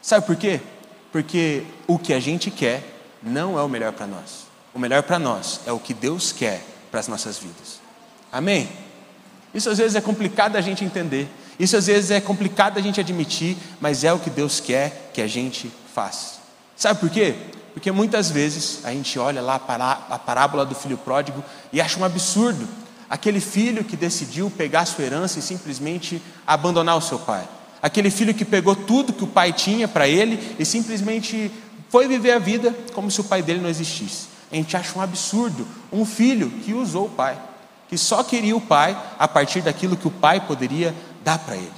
Sabe 0.00 0.26
por 0.26 0.36
quê? 0.36 0.60
Porque 1.10 1.64
o 1.86 1.98
que 1.98 2.12
a 2.12 2.20
gente 2.20 2.50
quer 2.50 2.93
não 3.24 3.58
é 3.58 3.62
o 3.62 3.68
melhor 3.68 3.92
para 3.92 4.06
nós. 4.06 4.46
O 4.74 4.78
melhor 4.78 5.02
para 5.02 5.18
nós 5.18 5.60
é 5.66 5.72
o 5.72 5.78
que 5.78 5.94
Deus 5.94 6.32
quer 6.32 6.62
para 6.90 7.00
as 7.00 7.08
nossas 7.08 7.38
vidas. 7.38 7.80
Amém? 8.30 8.68
Isso 9.54 9.70
às 9.70 9.78
vezes 9.78 9.94
é 9.94 10.00
complicado 10.00 10.56
a 10.56 10.60
gente 10.60 10.84
entender. 10.84 11.28
Isso 11.58 11.76
às 11.76 11.86
vezes 11.86 12.10
é 12.10 12.20
complicado 12.20 12.78
a 12.78 12.82
gente 12.82 13.00
admitir, 13.00 13.56
mas 13.80 14.02
é 14.04 14.12
o 14.12 14.18
que 14.18 14.28
Deus 14.28 14.60
quer 14.60 15.10
que 15.14 15.22
a 15.22 15.26
gente 15.26 15.70
faça. 15.94 16.40
Sabe 16.76 16.98
por 16.98 17.08
quê? 17.08 17.34
Porque 17.72 17.92
muitas 17.92 18.30
vezes 18.30 18.80
a 18.84 18.90
gente 18.90 19.18
olha 19.18 19.40
lá 19.40 19.54
a 19.56 20.18
parábola 20.18 20.66
do 20.66 20.74
filho 20.74 20.98
pródigo 20.98 21.42
e 21.72 21.80
acha 21.80 21.98
um 21.98 22.04
absurdo 22.04 22.68
aquele 23.08 23.40
filho 23.40 23.84
que 23.84 23.96
decidiu 23.96 24.50
pegar 24.50 24.84
sua 24.86 25.04
herança 25.04 25.38
e 25.38 25.42
simplesmente 25.42 26.20
abandonar 26.46 26.96
o 26.96 27.00
seu 27.00 27.18
pai. 27.18 27.46
Aquele 27.80 28.10
filho 28.10 28.34
que 28.34 28.44
pegou 28.44 28.74
tudo 28.74 29.12
que 29.12 29.24
o 29.24 29.28
pai 29.28 29.52
tinha 29.52 29.86
para 29.86 30.08
ele 30.08 30.56
e 30.58 30.64
simplesmente 30.64 31.50
foi 31.94 32.08
viver 32.08 32.32
a 32.32 32.40
vida 32.40 32.74
como 32.92 33.08
se 33.08 33.20
o 33.20 33.24
pai 33.24 33.40
dele 33.40 33.60
não 33.60 33.68
existisse. 33.68 34.26
A 34.50 34.56
gente 34.56 34.76
acha 34.76 34.98
um 34.98 35.00
absurdo 35.00 35.64
um 35.92 36.04
filho 36.04 36.50
que 36.50 36.74
usou 36.74 37.06
o 37.06 37.08
pai, 37.08 37.40
que 37.88 37.96
só 37.96 38.24
queria 38.24 38.56
o 38.56 38.60
pai 38.60 39.00
a 39.16 39.28
partir 39.28 39.60
daquilo 39.60 39.96
que 39.96 40.08
o 40.08 40.10
pai 40.10 40.40
poderia 40.40 40.92
dar 41.22 41.38
para 41.38 41.54
ele. 41.54 41.70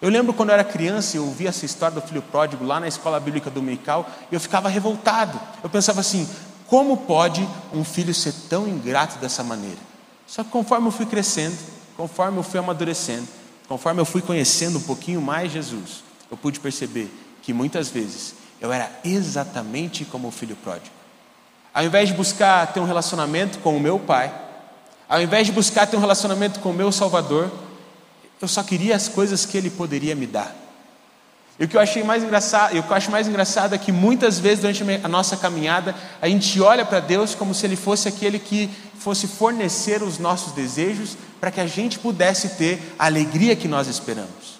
Eu 0.00 0.10
lembro 0.10 0.32
quando 0.32 0.50
eu 0.50 0.54
era 0.54 0.62
criança, 0.62 1.16
eu 1.16 1.24
ouvia 1.24 1.48
essa 1.48 1.66
história 1.66 2.00
do 2.00 2.06
filho 2.06 2.22
pródigo 2.22 2.64
lá 2.64 2.78
na 2.78 2.86
escola 2.86 3.18
bíblica 3.18 3.50
dominical 3.50 4.08
e 4.30 4.34
eu 4.36 4.38
ficava 4.38 4.68
revoltado. 4.68 5.40
Eu 5.60 5.68
pensava 5.68 5.98
assim: 5.98 6.28
como 6.68 6.98
pode 6.98 7.44
um 7.72 7.82
filho 7.82 8.14
ser 8.14 8.32
tão 8.48 8.68
ingrato 8.68 9.18
dessa 9.18 9.42
maneira? 9.42 9.80
Só 10.24 10.44
que 10.44 10.50
conforme 10.50 10.86
eu 10.86 10.92
fui 10.92 11.04
crescendo, 11.04 11.58
conforme 11.96 12.38
eu 12.38 12.44
fui 12.44 12.60
amadurecendo, 12.60 13.26
Conforme 13.66 14.00
eu 14.00 14.04
fui 14.04 14.20
conhecendo 14.20 14.78
um 14.78 14.82
pouquinho 14.82 15.22
mais 15.22 15.50
Jesus, 15.50 16.04
eu 16.30 16.36
pude 16.36 16.60
perceber 16.60 17.10
que 17.42 17.52
muitas 17.52 17.88
vezes 17.88 18.34
eu 18.60 18.72
era 18.72 18.90
exatamente 19.04 20.04
como 20.04 20.28
o 20.28 20.30
filho 20.30 20.56
pródigo. 20.56 20.94
Ao 21.72 21.84
invés 21.84 22.08
de 22.08 22.14
buscar 22.14 22.72
ter 22.72 22.80
um 22.80 22.84
relacionamento 22.84 23.58
com 23.58 23.76
o 23.76 23.80
meu 23.80 23.98
pai, 23.98 24.32
ao 25.08 25.20
invés 25.20 25.46
de 25.46 25.52
buscar 25.52 25.86
ter 25.86 25.96
um 25.96 26.00
relacionamento 26.00 26.60
com 26.60 26.70
o 26.70 26.74
meu 26.74 26.90
Salvador, 26.92 27.50
eu 28.40 28.48
só 28.48 28.62
queria 28.62 28.94
as 28.94 29.08
coisas 29.08 29.44
que 29.44 29.56
ele 29.56 29.70
poderia 29.70 30.14
me 30.14 30.26
dar. 30.26 30.54
E 31.58 31.64
o 31.64 31.68
que 31.68 31.76
eu 31.76 31.80
achei 31.80 32.02
mais 32.02 32.22
engraçado, 32.22 32.76
o 32.76 32.82
que 32.82 32.90
eu 32.90 32.96
acho 32.96 33.10
mais 33.10 33.28
engraçado 33.28 33.74
é 33.74 33.78
que 33.78 33.92
muitas 33.92 34.40
vezes 34.40 34.60
durante 34.60 34.82
a 35.04 35.08
nossa 35.08 35.36
caminhada, 35.36 35.94
a 36.20 36.28
gente 36.28 36.60
olha 36.60 36.84
para 36.84 36.98
Deus 37.00 37.34
como 37.34 37.54
se 37.54 37.64
ele 37.64 37.76
fosse 37.76 38.08
aquele 38.08 38.38
que 38.38 38.68
fosse 38.98 39.28
fornecer 39.28 40.02
os 40.02 40.18
nossos 40.18 40.52
desejos 40.52 41.16
para 41.40 41.50
que 41.50 41.60
a 41.60 41.66
gente 41.66 41.98
pudesse 41.98 42.50
ter 42.50 42.94
a 42.98 43.06
alegria 43.06 43.54
que 43.54 43.68
nós 43.68 43.86
esperamos. 43.86 44.58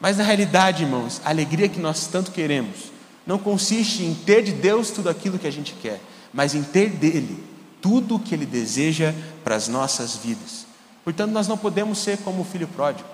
Mas 0.00 0.16
na 0.16 0.24
realidade, 0.24 0.84
irmãos, 0.84 1.20
a 1.24 1.28
alegria 1.28 1.68
que 1.68 1.78
nós 1.78 2.06
tanto 2.06 2.30
queremos 2.30 2.90
não 3.26 3.38
consiste 3.38 4.02
em 4.02 4.14
ter 4.14 4.42
de 4.42 4.52
Deus 4.52 4.90
tudo 4.90 5.08
aquilo 5.08 5.38
que 5.38 5.46
a 5.46 5.52
gente 5.52 5.74
quer, 5.80 6.00
mas 6.32 6.54
em 6.54 6.62
ter 6.62 6.90
dele 6.90 7.42
tudo 7.80 8.16
o 8.16 8.18
que 8.18 8.34
ele 8.34 8.46
deseja 8.46 9.14
para 9.42 9.56
as 9.56 9.68
nossas 9.68 10.16
vidas. 10.16 10.66
Portanto, 11.04 11.30
nós 11.30 11.48
não 11.48 11.56
podemos 11.56 11.98
ser 11.98 12.18
como 12.18 12.42
o 12.42 12.44
filho 12.44 12.68
pródigo. 12.68 13.08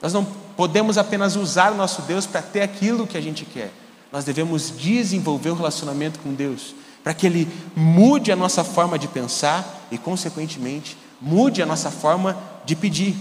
Nós 0.00 0.12
não 0.12 0.24
podemos 0.56 0.98
apenas 0.98 1.36
usar 1.36 1.72
o 1.72 1.76
nosso 1.76 2.02
Deus 2.02 2.26
para 2.26 2.42
ter 2.42 2.62
aquilo 2.62 3.06
que 3.06 3.16
a 3.16 3.20
gente 3.20 3.44
quer. 3.44 3.72
Nós 4.10 4.24
devemos 4.24 4.70
desenvolver 4.76 5.50
o 5.50 5.54
relacionamento 5.54 6.18
com 6.18 6.34
Deus, 6.34 6.74
para 7.02 7.14
que 7.14 7.26
Ele 7.26 7.48
mude 7.74 8.30
a 8.30 8.36
nossa 8.36 8.62
forma 8.62 8.98
de 8.98 9.08
pensar 9.08 9.86
e, 9.90 9.98
consequentemente, 9.98 10.96
mude 11.20 11.62
a 11.62 11.66
nossa 11.66 11.90
forma 11.90 12.36
de 12.64 12.76
pedir. 12.76 13.16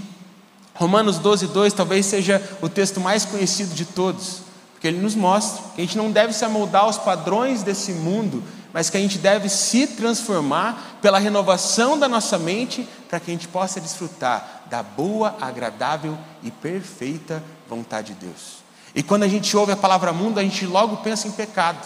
Romanos 0.74 1.20
12, 1.20 1.48
2 1.48 1.74
talvez 1.74 2.06
seja 2.06 2.42
o 2.62 2.68
texto 2.68 3.00
mais 3.00 3.26
conhecido 3.26 3.74
de 3.74 3.86
todos, 3.86 4.42
porque 4.82 4.88
ele 4.88 5.00
nos 5.00 5.14
mostra 5.14 5.62
que 5.76 5.82
a 5.82 5.86
gente 5.86 5.96
não 5.96 6.12
deve 6.12 6.34
se 6.34 6.44
amoldar 6.44 6.86
aos 6.86 6.98
padrões 6.98 7.62
desse 7.62 7.94
mundo, 7.94 8.44
mas 8.74 8.90
que 8.90 8.98
a 8.98 9.00
gente 9.00 9.20
deve 9.20 9.48
se 9.48 9.86
transformar 9.86 10.98
pela 11.00 11.20
renovação 11.20 12.00
da 12.00 12.10
nossa 12.10 12.40
mente, 12.40 12.90
para 13.08 13.20
que 13.20 13.30
a 13.30 13.34
gente 13.36 13.48
possa 13.48 13.80
desfrutar 13.80 14.64
da 14.72 14.82
boa, 14.82 15.36
agradável 15.40 16.18
e 16.42 16.50
perfeita 16.50 17.44
vontade 17.70 18.16
de 18.16 18.26
Deus. 18.26 18.64
E 18.96 19.04
quando 19.04 19.22
a 19.22 19.28
gente 19.28 19.56
ouve 19.56 19.72
a 19.72 19.78
palavra 19.78 20.12
mundo, 20.12 20.40
a 20.40 20.44
gente 20.44 20.66
logo 20.66 20.98
pensa 20.98 21.28
em 21.28 21.32
pecado, 21.32 21.86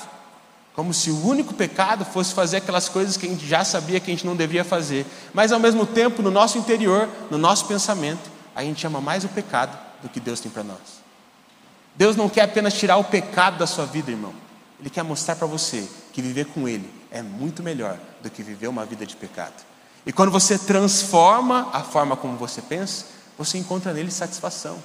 como 0.73 0.93
se 0.93 1.11
o 1.11 1.27
único 1.27 1.53
pecado 1.53 2.05
fosse 2.05 2.33
fazer 2.33 2.57
aquelas 2.57 2.87
coisas 2.87 3.17
que 3.17 3.25
a 3.25 3.29
gente 3.29 3.45
já 3.45 3.65
sabia 3.65 3.99
que 3.99 4.09
a 4.09 4.13
gente 4.13 4.25
não 4.25 4.37
devia 4.37 4.63
fazer, 4.63 5.05
mas 5.33 5.51
ao 5.51 5.59
mesmo 5.59 5.85
tempo, 5.85 6.21
no 6.21 6.31
nosso 6.31 6.57
interior, 6.57 7.09
no 7.29 7.37
nosso 7.37 7.65
pensamento, 7.65 8.31
a 8.55 8.63
gente 8.63 8.87
ama 8.87 9.01
mais 9.01 9.25
o 9.25 9.27
pecado 9.27 9.77
do 10.01 10.07
que 10.07 10.21
Deus 10.21 10.39
tem 10.39 10.49
para 10.49 10.63
nós. 10.63 11.04
Deus 11.95 12.15
não 12.15 12.27
quer 12.27 12.41
apenas 12.41 12.73
tirar 12.73 12.97
o 12.97 13.03
pecado 13.03 13.57
da 13.57 13.67
sua 13.67 13.85
vida, 13.85 14.11
irmão. 14.11 14.33
Ele 14.79 14.89
quer 14.89 15.03
mostrar 15.03 15.35
para 15.35 15.47
você 15.47 15.87
que 16.11 16.21
viver 16.21 16.45
com 16.47 16.67
Ele 16.67 16.89
é 17.09 17.21
muito 17.21 17.63
melhor 17.63 17.97
do 18.21 18.29
que 18.29 18.43
viver 18.43 18.67
uma 18.67 18.85
vida 18.85 19.05
de 19.05 19.15
pecado. 19.15 19.53
E 20.05 20.11
quando 20.11 20.31
você 20.31 20.57
transforma 20.57 21.69
a 21.71 21.81
forma 21.81 22.15
como 22.15 22.37
você 22.37 22.61
pensa, 22.61 23.05
você 23.37 23.57
encontra 23.57 23.93
nele 23.93 24.11
satisfação. 24.11 24.77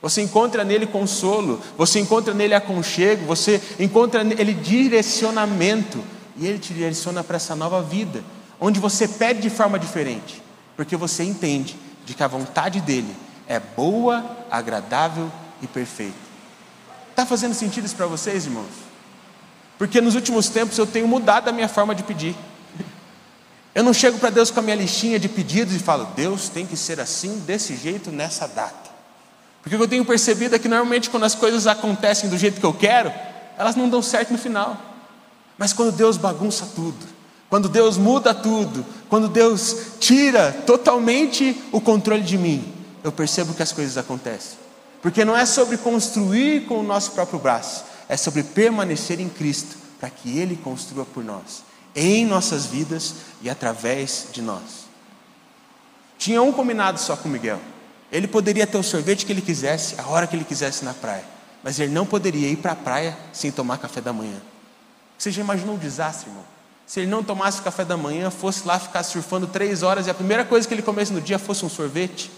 Você 0.00 0.20
encontra 0.20 0.64
nele 0.64 0.86
consolo, 0.86 1.60
você 1.78 2.00
encontra 2.00 2.34
nele 2.34 2.54
aconchego, 2.54 3.24
você 3.24 3.62
encontra 3.78 4.24
nele 4.24 4.52
direcionamento. 4.52 6.02
E 6.36 6.46
ele 6.46 6.58
te 6.58 6.74
direciona 6.74 7.22
para 7.22 7.36
essa 7.36 7.54
nova 7.54 7.80
vida, 7.80 8.24
onde 8.60 8.80
você 8.80 9.06
pede 9.06 9.40
de 9.40 9.50
forma 9.50 9.78
diferente, 9.78 10.42
porque 10.76 10.96
você 10.96 11.22
entende 11.22 11.76
de 12.04 12.12
que 12.12 12.22
a 12.22 12.28
vontade 12.28 12.80
dele 12.80 13.14
é 13.46 13.60
boa, 13.60 14.24
agradável 14.50 15.30
e 15.62 15.66
perfeita. 15.66 16.23
Está 17.14 17.24
fazendo 17.24 17.54
sentido 17.54 17.84
isso 17.84 17.94
para 17.94 18.06
vocês, 18.06 18.44
irmãos? 18.44 18.66
Porque 19.78 20.00
nos 20.00 20.16
últimos 20.16 20.48
tempos 20.48 20.76
eu 20.76 20.84
tenho 20.84 21.06
mudado 21.06 21.46
a 21.46 21.52
minha 21.52 21.68
forma 21.68 21.94
de 21.94 22.02
pedir. 22.02 22.34
Eu 23.72 23.84
não 23.84 23.94
chego 23.94 24.18
para 24.18 24.30
Deus 24.30 24.50
com 24.50 24.58
a 24.58 24.62
minha 24.64 24.74
listinha 24.74 25.16
de 25.16 25.28
pedidos 25.28 25.76
e 25.76 25.78
falo, 25.78 26.08
Deus 26.16 26.48
tem 26.48 26.66
que 26.66 26.76
ser 26.76 26.98
assim, 26.98 27.38
desse 27.46 27.76
jeito, 27.76 28.10
nessa 28.10 28.48
data. 28.48 28.90
Porque 29.62 29.76
o 29.76 29.78
que 29.78 29.84
eu 29.84 29.88
tenho 29.88 30.04
percebido 30.04 30.56
é 30.56 30.58
que 30.58 30.66
normalmente 30.66 31.08
quando 31.08 31.22
as 31.22 31.36
coisas 31.36 31.68
acontecem 31.68 32.28
do 32.28 32.36
jeito 32.36 32.58
que 32.58 32.66
eu 32.66 32.74
quero, 32.74 33.12
elas 33.56 33.76
não 33.76 33.88
dão 33.88 34.02
certo 34.02 34.32
no 34.32 34.38
final. 34.38 34.76
Mas 35.56 35.72
quando 35.72 35.92
Deus 35.92 36.16
bagunça 36.16 36.66
tudo, 36.74 37.06
quando 37.48 37.68
Deus 37.68 37.96
muda 37.96 38.34
tudo, 38.34 38.84
quando 39.08 39.28
Deus 39.28 39.76
tira 40.00 40.50
totalmente 40.66 41.62
o 41.70 41.80
controle 41.80 42.22
de 42.22 42.36
mim, 42.36 42.74
eu 43.04 43.12
percebo 43.12 43.54
que 43.54 43.62
as 43.62 43.70
coisas 43.70 43.96
acontecem. 43.96 44.63
Porque 45.04 45.22
não 45.22 45.36
é 45.36 45.44
sobre 45.44 45.76
construir 45.76 46.64
com 46.64 46.78
o 46.78 46.82
nosso 46.82 47.12
próprio 47.12 47.38
braço, 47.38 47.84
é 48.08 48.16
sobre 48.16 48.42
permanecer 48.42 49.20
em 49.20 49.28
Cristo, 49.28 49.76
para 50.00 50.08
que 50.08 50.38
Ele 50.38 50.56
construa 50.56 51.04
por 51.04 51.22
nós, 51.22 51.62
em 51.94 52.24
nossas 52.24 52.64
vidas 52.64 53.16
e 53.42 53.50
através 53.50 54.28
de 54.32 54.40
nós. 54.40 54.86
Tinha 56.16 56.40
um 56.40 56.50
combinado 56.50 56.98
só 56.98 57.14
com 57.16 57.28
Miguel. 57.28 57.60
Ele 58.10 58.26
poderia 58.26 58.66
ter 58.66 58.78
o 58.78 58.82
sorvete 58.82 59.26
que 59.26 59.32
ele 59.32 59.42
quisesse, 59.42 59.94
a 60.00 60.06
hora 60.06 60.26
que 60.26 60.34
ele 60.34 60.44
quisesse 60.44 60.86
na 60.86 60.94
praia, 60.94 61.24
mas 61.62 61.78
ele 61.78 61.92
não 61.92 62.06
poderia 62.06 62.48
ir 62.48 62.56
para 62.56 62.72
a 62.72 62.76
praia 62.76 63.14
sem 63.30 63.52
tomar 63.52 63.76
café 63.76 64.00
da 64.00 64.10
manhã. 64.10 64.40
Você 65.18 65.30
já 65.30 65.42
imaginou 65.42 65.74
um 65.74 65.78
desastre, 65.78 66.30
irmão? 66.30 66.44
Se 66.86 67.00
ele 67.00 67.10
não 67.10 67.22
tomasse 67.22 67.60
café 67.60 67.84
da 67.84 67.98
manhã, 67.98 68.30
fosse 68.30 68.66
lá 68.66 68.78
ficar 68.78 69.02
surfando 69.02 69.46
três 69.46 69.82
horas 69.82 70.06
e 70.06 70.10
a 70.10 70.14
primeira 70.14 70.46
coisa 70.46 70.66
que 70.66 70.72
ele 70.72 70.80
comesse 70.80 71.12
no 71.12 71.20
dia 71.20 71.38
fosse 71.38 71.62
um 71.62 71.68
sorvete, 71.68 72.30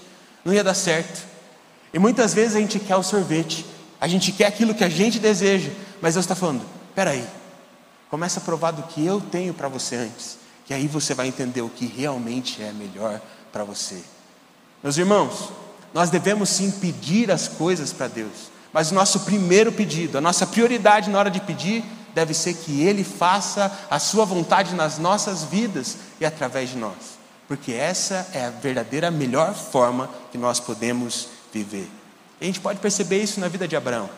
não 0.44 0.52
ia 0.52 0.64
dar 0.64 0.75
certo. 0.75 1.36
E 1.97 1.99
muitas 1.99 2.35
vezes 2.35 2.55
a 2.55 2.61
gente 2.61 2.79
quer 2.79 2.95
o 2.97 3.03
sorvete, 3.03 3.65
a 3.99 4.07
gente 4.07 4.31
quer 4.31 4.45
aquilo 4.45 4.75
que 4.75 4.85
a 4.85 4.88
gente 4.88 5.19
deseja, 5.19 5.71
mas 6.03 6.12
Deus 6.12 6.26
está 6.26 6.35
falando: 6.35 6.61
peraí, 6.95 7.26
começa 8.11 8.38
a 8.38 8.43
provar 8.43 8.73
do 8.73 8.83
que 8.83 9.03
eu 9.03 9.19
tenho 9.19 9.55
para 9.55 9.67
você 9.67 9.97
antes, 9.97 10.37
que 10.67 10.75
aí 10.75 10.87
você 10.88 11.15
vai 11.15 11.26
entender 11.26 11.62
o 11.62 11.71
que 11.71 11.87
realmente 11.87 12.62
é 12.62 12.71
melhor 12.71 13.19
para 13.50 13.65
você. 13.65 14.03
Meus 14.83 14.99
irmãos, 14.99 15.49
nós 15.95 16.11
devemos 16.11 16.50
sim 16.50 16.71
pedir 16.71 17.31
as 17.31 17.49
coisas 17.49 17.95
para 17.95 18.09
Deus, 18.09 18.50
mas 18.75 18.91
o 18.91 18.95
nosso 18.95 19.21
primeiro 19.21 19.73
pedido, 19.73 20.19
a 20.19 20.21
nossa 20.21 20.47
prioridade 20.47 21.09
na 21.09 21.19
hora 21.19 21.31
de 21.31 21.41
pedir, 21.41 21.83
deve 22.15 22.35
ser 22.35 22.53
que 22.53 22.83
Ele 22.83 23.05
faça 23.05 23.75
a 23.88 23.99
Sua 23.99 24.26
vontade 24.26 24.75
nas 24.75 24.99
nossas 24.99 25.45
vidas 25.45 25.97
e 26.21 26.26
através 26.26 26.69
de 26.69 26.76
nós, 26.76 27.17
porque 27.49 27.73
essa 27.73 28.29
é 28.35 28.45
a 28.45 28.50
verdadeira 28.50 29.11
melhor 29.11 29.55
forma 29.55 30.11
que 30.31 30.37
nós 30.37 30.61
podemos 30.61 31.36
viver. 31.57 31.89
E 32.41 32.45
a 32.45 32.47
gente 32.47 32.61
pode 32.61 32.79
perceber 32.79 33.23
isso 33.23 33.41
na 33.41 33.49
vida 33.49 33.67
de 33.67 33.77
Abraão. 33.77 34.09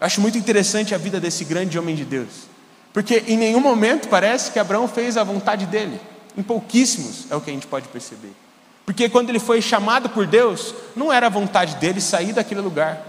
Eu 0.00 0.06
acho 0.06 0.20
muito 0.20 0.38
interessante 0.38 0.94
a 0.94 0.98
vida 0.98 1.20
desse 1.20 1.44
grande 1.44 1.78
homem 1.78 1.94
de 1.94 2.04
Deus, 2.04 2.48
porque 2.92 3.24
em 3.26 3.36
nenhum 3.36 3.60
momento 3.60 4.08
parece 4.08 4.50
que 4.50 4.58
Abraão 4.58 4.88
fez 4.88 5.16
a 5.16 5.24
vontade 5.24 5.66
dele, 5.66 6.00
em 6.36 6.42
pouquíssimos 6.42 7.26
é 7.30 7.36
o 7.36 7.40
que 7.40 7.50
a 7.50 7.52
gente 7.52 7.66
pode 7.66 7.88
perceber. 7.88 8.32
Porque 8.86 9.08
quando 9.08 9.28
ele 9.28 9.38
foi 9.38 9.60
chamado 9.60 10.08
por 10.08 10.26
Deus, 10.26 10.74
não 10.96 11.12
era 11.12 11.26
a 11.26 11.30
vontade 11.30 11.76
dele 11.76 12.00
sair 12.00 12.32
daquele 12.32 12.60
lugar. 12.60 13.06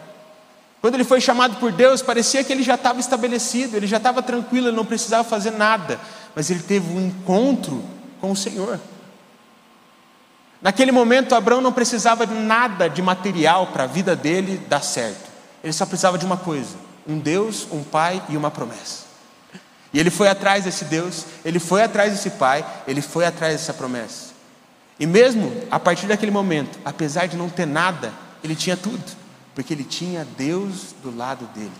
Quando 0.82 0.96
ele 0.96 1.04
foi 1.04 1.22
chamado 1.22 1.58
por 1.58 1.72
Deus, 1.72 2.02
parecia 2.02 2.44
que 2.44 2.52
ele 2.52 2.64
já 2.64 2.76
estava 2.76 3.00
estabelecido, 3.00 3.78
ele 3.78 3.88
já 3.88 3.98
estava 3.98 4.22
tranquilo, 4.22 4.68
ele 4.68 4.76
não 4.76 4.86
precisava 4.86 5.24
fazer 5.24 5.52
nada. 5.52 6.00
Mas 6.36 6.50
ele 6.50 6.62
teve 6.62 6.92
um 6.92 7.08
encontro 7.08 7.84
com 8.20 8.32
o 8.32 8.36
Senhor. 8.36 8.80
Naquele 10.62 10.92
momento, 10.92 11.34
Abraão 11.34 11.62
não 11.62 11.74
precisava 11.74 12.26
de 12.26 12.34
nada 12.34 12.90
de 12.90 13.02
material 13.02 13.68
para 13.68 13.86
a 13.86 13.88
vida 13.88 14.16
dele 14.16 14.58
dar 14.70 14.84
certo. 14.84 15.30
Ele 15.64 15.74
só 15.74 15.86
precisava 15.86 16.18
de 16.18 16.26
uma 16.26 16.38
coisa: 16.38 16.76
um 17.08 17.18
Deus, 17.18 17.68
um 17.72 17.84
Pai 17.84 18.22
e 18.30 18.38
uma 18.38 18.52
promessa. 18.52 19.02
E 19.94 20.00
ele 20.00 20.10
foi 20.10 20.30
atrás 20.30 20.64
desse 20.64 20.86
Deus, 20.86 21.26
ele 21.44 21.60
foi 21.60 21.84
atrás 21.84 22.14
desse 22.14 22.30
Pai, 22.32 22.66
ele 22.88 23.02
foi 23.02 23.26
atrás 23.26 23.54
dessa 23.54 23.74
promessa. 23.74 24.32
E 25.00 25.06
mesmo 25.06 25.52
a 25.70 25.80
partir 25.80 26.06
daquele 26.06 26.32
momento, 26.32 26.80
apesar 26.86 27.26
de 27.26 27.36
não 27.36 27.50
ter 27.50 27.66
nada, 27.66 28.14
ele 28.44 28.56
tinha 28.56 28.78
tudo 28.78 29.22
porque 29.54 29.74
ele 29.74 29.84
tinha 29.84 30.26
Deus 30.38 30.96
do 31.04 31.16
lado 31.16 31.46
dele. 31.54 31.72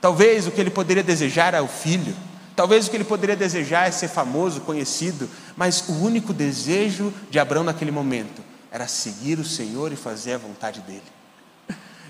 Talvez 0.00 0.46
o 0.46 0.50
que 0.50 0.60
ele 0.60 0.70
poderia 0.70 1.02
desejar 1.02 1.48
era 1.48 1.62
o 1.62 1.68
filho, 1.68 2.14
talvez 2.56 2.86
o 2.86 2.90
que 2.90 2.96
ele 2.96 3.04
poderia 3.04 3.36
desejar 3.36 3.86
é 3.86 3.90
ser 3.90 4.08
famoso, 4.08 4.62
conhecido, 4.62 5.28
mas 5.54 5.84
o 5.88 5.92
único 5.92 6.32
desejo 6.32 7.12
de 7.30 7.38
Abraão 7.38 7.62
naquele 7.62 7.90
momento 7.90 8.42
era 8.72 8.88
seguir 8.88 9.38
o 9.38 9.44
Senhor 9.44 9.92
e 9.92 9.96
fazer 9.96 10.32
a 10.32 10.38
vontade 10.38 10.80
dele. 10.80 11.02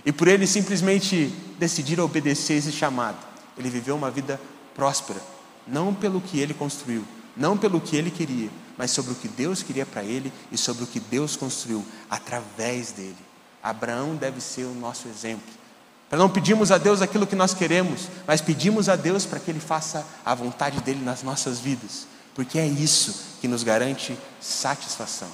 E 0.05 0.12
por 0.12 0.29
ele 0.29 0.47
simplesmente 0.47 1.35
decidir 1.59 2.00
obedecer 2.00 2.55
esse 2.55 2.71
chamado, 2.71 3.19
ele 3.59 3.69
viveu 3.69 3.97
uma 3.97 4.11
vida 4.11 4.41
próspera, 4.75 5.21
não 5.67 5.93
pelo 5.93 6.21
que 6.21 6.38
ele 6.38 6.55
construiu, 6.55 7.05
não 7.37 7.59
pelo 7.59 7.81
que 7.81 7.97
ele 7.97 8.11
queria, 8.11 8.49
mas 8.79 8.93
sobre 8.93 9.12
o 9.12 9.17
que 9.17 9.26
Deus 9.26 9.62
queria 9.62 9.85
para 9.85 10.05
ele 10.05 10.33
e 10.53 10.57
sobre 10.57 10.85
o 10.85 10.87
que 10.87 11.00
Deus 11.00 11.35
construiu 11.35 11.85
através 12.09 12.93
dele. 12.93 13.17
Abraão 13.62 14.15
deve 14.15 14.41
ser 14.41 14.65
o 14.65 14.75
nosso 14.75 15.09
exemplo. 15.09 15.65
Para 16.08 16.18
não 16.18 16.28
pedirmos 16.28 16.70
a 16.70 16.78
Deus 16.78 17.02
aquilo 17.02 17.26
que 17.26 17.34
nós 17.34 17.52
queremos, 17.52 18.08
mas 18.26 18.40
pedimos 18.40 18.88
a 18.88 18.94
Deus 18.94 19.26
para 19.26 19.40
que 19.40 19.50
Ele 19.50 19.60
faça 19.60 20.06
a 20.25 20.34
vontade 20.34 20.80
dEle 20.80 21.02
nas 21.02 21.22
nossas 21.22 21.58
vidas, 21.58 22.06
porque 22.34 22.58
é 22.58 22.66
isso 22.66 23.38
que 23.40 23.48
nos 23.48 23.62
garante 23.62 24.16
satisfação. 24.40 25.28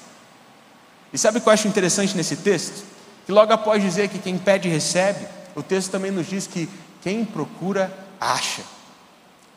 E 1.11 1.17
sabe 1.17 1.37
o 1.37 1.41
que 1.41 1.47
eu 1.47 1.53
acho 1.53 1.67
interessante 1.67 2.17
nesse 2.17 2.37
texto? 2.37 2.83
Que 3.25 3.31
logo 3.31 3.53
após 3.53 3.81
dizer 3.81 4.09
que 4.09 4.17
quem 4.17 4.37
pede 4.37 4.67
recebe, 4.67 5.27
o 5.55 5.61
texto 5.61 5.91
também 5.91 6.09
nos 6.09 6.27
diz 6.27 6.47
que 6.47 6.67
quem 7.01 7.23
procura 7.23 7.95
acha. 8.19 8.63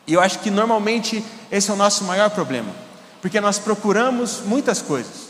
E 0.05 0.13
eu 0.13 0.21
acho 0.21 0.39
que 0.39 0.51
normalmente 0.51 1.23
esse 1.51 1.69
é 1.69 1.73
o 1.73 1.77
nosso 1.77 2.03
maior 2.03 2.29
problema, 2.29 2.71
porque 3.21 3.41
nós 3.41 3.57
procuramos 3.57 4.41
muitas 4.45 4.81
coisas, 4.81 5.29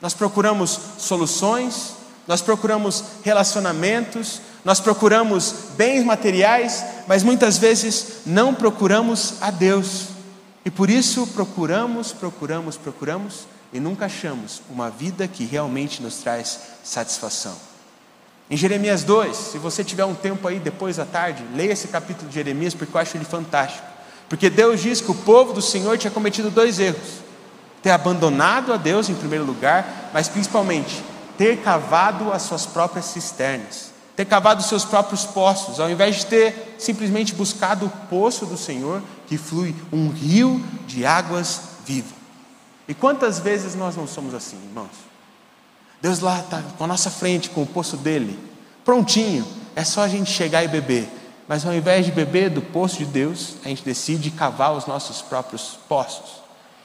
nós 0.00 0.12
procuramos 0.12 0.78
soluções, 0.98 1.94
nós 2.30 2.40
procuramos 2.40 3.02
relacionamentos, 3.24 4.40
nós 4.64 4.78
procuramos 4.78 5.52
bens 5.76 6.04
materiais, 6.04 6.84
mas 7.08 7.24
muitas 7.24 7.58
vezes 7.58 8.18
não 8.24 8.54
procuramos 8.54 9.34
a 9.40 9.50
Deus. 9.50 10.10
E 10.64 10.70
por 10.70 10.88
isso 10.88 11.26
procuramos, 11.26 12.12
procuramos, 12.12 12.76
procuramos 12.76 13.48
e 13.72 13.80
nunca 13.80 14.06
achamos 14.06 14.62
uma 14.70 14.88
vida 14.88 15.26
que 15.26 15.44
realmente 15.44 16.00
nos 16.00 16.18
traz 16.18 16.60
satisfação. 16.84 17.56
Em 18.48 18.56
Jeremias 18.56 19.02
2, 19.02 19.36
se 19.36 19.58
você 19.58 19.82
tiver 19.82 20.04
um 20.04 20.14
tempo 20.14 20.46
aí 20.46 20.60
depois 20.60 20.98
da 20.98 21.04
tarde, 21.04 21.44
leia 21.56 21.72
esse 21.72 21.88
capítulo 21.88 22.28
de 22.28 22.34
Jeremias 22.36 22.74
porque 22.74 22.96
eu 22.96 23.00
acho 23.00 23.16
ele 23.16 23.24
fantástico. 23.24 23.88
Porque 24.28 24.48
Deus 24.48 24.80
diz 24.80 25.00
que 25.00 25.10
o 25.10 25.16
povo 25.16 25.52
do 25.52 25.60
Senhor 25.60 25.98
tinha 25.98 26.12
cometido 26.12 26.48
dois 26.48 26.78
erros: 26.78 27.24
ter 27.82 27.90
abandonado 27.90 28.72
a 28.72 28.76
Deus 28.76 29.08
em 29.08 29.14
primeiro 29.16 29.44
lugar, 29.44 30.10
mas 30.14 30.28
principalmente 30.28 31.09
ter 31.40 31.62
cavado 31.62 32.30
as 32.30 32.42
suas 32.42 32.66
próprias 32.66 33.06
cisternas, 33.06 33.94
ter 34.14 34.26
cavado 34.26 34.60
os 34.60 34.66
seus 34.66 34.84
próprios 34.84 35.24
poços, 35.24 35.80
ao 35.80 35.88
invés 35.88 36.16
de 36.16 36.26
ter 36.26 36.76
simplesmente 36.78 37.34
buscado 37.34 37.86
o 37.86 37.90
poço 38.10 38.44
do 38.44 38.58
Senhor, 38.58 39.02
que 39.26 39.38
flui 39.38 39.74
um 39.90 40.10
rio 40.10 40.62
de 40.86 41.06
águas 41.06 41.62
vivas. 41.86 42.12
E 42.86 42.92
quantas 42.92 43.38
vezes 43.38 43.74
nós 43.74 43.96
não 43.96 44.06
somos 44.06 44.34
assim, 44.34 44.58
irmãos? 44.68 44.90
Deus 46.02 46.20
lá 46.20 46.40
está 46.40 46.62
com 46.76 46.84
a 46.84 46.86
nossa 46.86 47.10
frente, 47.10 47.48
com 47.48 47.62
o 47.62 47.66
poço 47.66 47.96
dele, 47.96 48.38
prontinho, 48.84 49.46
é 49.74 49.82
só 49.82 50.02
a 50.02 50.08
gente 50.08 50.30
chegar 50.30 50.62
e 50.62 50.68
beber. 50.68 51.08
mas 51.48 51.64
ao 51.64 51.72
invés 51.72 52.04
de 52.04 52.12
beber 52.12 52.50
do 52.50 52.60
poço 52.60 52.98
de 52.98 53.06
Deus, 53.06 53.54
a 53.64 53.68
gente 53.68 53.82
decide 53.82 54.30
cavar 54.30 54.74
os 54.74 54.84
nossos 54.84 55.22
próprios 55.22 55.78
poços. 55.88 56.39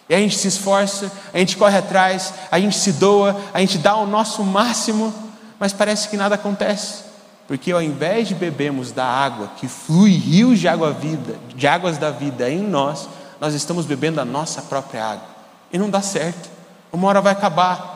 E 0.09 0.13
a 0.13 0.19
gente 0.19 0.37
se 0.37 0.47
esforça, 0.47 1.11
a 1.33 1.37
gente 1.37 1.57
corre 1.57 1.77
atrás, 1.77 2.33
a 2.51 2.59
gente 2.59 2.77
se 2.77 2.93
doa, 2.93 3.35
a 3.53 3.59
gente 3.59 3.77
dá 3.77 3.95
o 3.95 4.05
nosso 4.05 4.43
máximo, 4.43 5.13
mas 5.59 5.73
parece 5.73 6.09
que 6.09 6.17
nada 6.17 6.35
acontece. 6.35 7.03
Porque 7.47 7.71
ao 7.71 7.81
invés 7.81 8.27
de 8.27 8.35
bebermos 8.35 8.91
da 8.91 9.05
água 9.05 9.51
que 9.57 9.67
flui 9.67 10.11
rios 10.11 10.59
de 10.59 10.67
água 10.67 10.91
vida, 10.91 11.35
de 11.55 11.67
águas 11.67 11.97
da 11.97 12.11
vida 12.11 12.49
em 12.49 12.61
nós, 12.61 13.07
nós 13.39 13.53
estamos 13.53 13.85
bebendo 13.85 14.21
a 14.21 14.25
nossa 14.25 14.61
própria 14.61 15.03
água. 15.03 15.27
E 15.71 15.77
não 15.77 15.89
dá 15.89 16.01
certo. 16.01 16.49
Uma 16.91 17.07
hora 17.07 17.21
vai 17.21 17.33
acabar. 17.33 17.95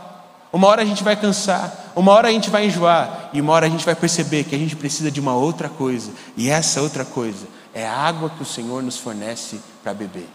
Uma 0.51 0.67
hora 0.67 0.81
a 0.81 0.85
gente 0.85 1.03
vai 1.03 1.15
cansar, 1.15 1.91
uma 1.95 2.11
hora 2.11 2.27
a 2.27 2.31
gente 2.31 2.49
vai 2.49 2.65
enjoar, 2.65 3.29
e 3.31 3.39
uma 3.39 3.53
hora 3.53 3.67
a 3.67 3.69
gente 3.69 3.85
vai 3.85 3.93
perceber 3.93 4.45
que 4.45 4.55
a 4.55 4.57
gente 4.57 4.75
precisa 4.75 5.11
de 5.11 5.19
uma 5.19 5.35
outra 5.35 5.69
coisa, 5.69 6.11
e 6.35 6.49
essa 6.49 6.81
outra 6.81 7.05
coisa 7.05 7.45
é 7.71 7.85
a 7.87 7.95
água 7.95 8.31
que 8.31 8.41
o 8.41 8.45
Senhor 8.45 8.81
nos 8.81 8.97
fornece 8.97 9.59
para 9.83 9.93
beber. 9.93 10.27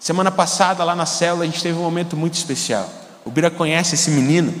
Semana 0.00 0.30
passada, 0.30 0.82
lá 0.82 0.96
na 0.96 1.04
célula, 1.04 1.44
a 1.44 1.46
gente 1.46 1.62
teve 1.62 1.78
um 1.78 1.82
momento 1.82 2.16
muito 2.16 2.32
especial. 2.32 2.90
O 3.22 3.30
Bira 3.30 3.50
conhece 3.50 3.96
esse 3.96 4.10
menino, 4.10 4.52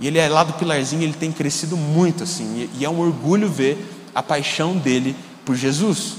e 0.00 0.06
ele 0.06 0.18
é 0.18 0.26
lá 0.26 0.42
do 0.42 0.54
Pilarzinho, 0.54 1.02
ele 1.02 1.12
tem 1.12 1.30
crescido 1.30 1.76
muito 1.76 2.24
assim, 2.24 2.70
e 2.78 2.82
é 2.82 2.88
um 2.88 2.98
orgulho 2.98 3.46
ver 3.46 4.08
a 4.14 4.22
paixão 4.22 4.74
dele 4.74 5.14
por 5.44 5.54
Jesus. 5.54 6.14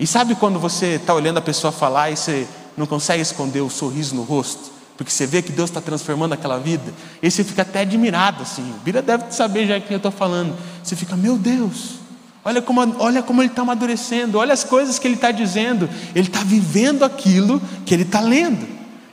E 0.00 0.06
sabe 0.06 0.34
quando 0.34 0.58
você 0.58 0.94
está 0.94 1.12
olhando 1.12 1.36
a 1.36 1.42
pessoa 1.42 1.70
falar 1.70 2.10
e 2.10 2.16
você 2.16 2.48
não 2.78 2.86
consegue 2.86 3.20
esconder 3.20 3.60
o 3.60 3.68
sorriso 3.68 4.14
no 4.14 4.22
rosto? 4.22 4.72
Porque 4.96 5.12
você 5.12 5.26
vê 5.26 5.42
que 5.42 5.52
Deus 5.52 5.68
está 5.68 5.82
transformando 5.82 6.32
aquela 6.32 6.58
vida, 6.58 6.94
e 7.22 7.30
você 7.30 7.44
fica 7.44 7.60
até 7.60 7.80
admirado 7.80 8.42
assim. 8.42 8.62
O 8.62 8.80
Bira 8.82 9.02
deve 9.02 9.32
saber 9.32 9.66
já 9.66 9.78
que 9.78 9.92
eu 9.92 9.98
estou 9.98 10.10
falando. 10.10 10.56
Você 10.82 10.96
fica, 10.96 11.14
meu 11.14 11.36
Deus, 11.36 11.96
Olha 12.44 12.60
como, 12.60 12.80
olha 12.98 13.22
como 13.22 13.40
ele 13.40 13.50
está 13.50 13.62
amadurecendo, 13.62 14.38
olha 14.38 14.52
as 14.52 14.62
coisas 14.62 14.98
que 14.98 15.06
ele 15.06 15.14
está 15.14 15.30
dizendo. 15.30 15.88
Ele 16.14 16.28
está 16.28 16.40
vivendo 16.40 17.02
aquilo 17.04 17.60
que 17.86 17.94
ele 17.94 18.02
está 18.02 18.20
lendo. 18.20 18.66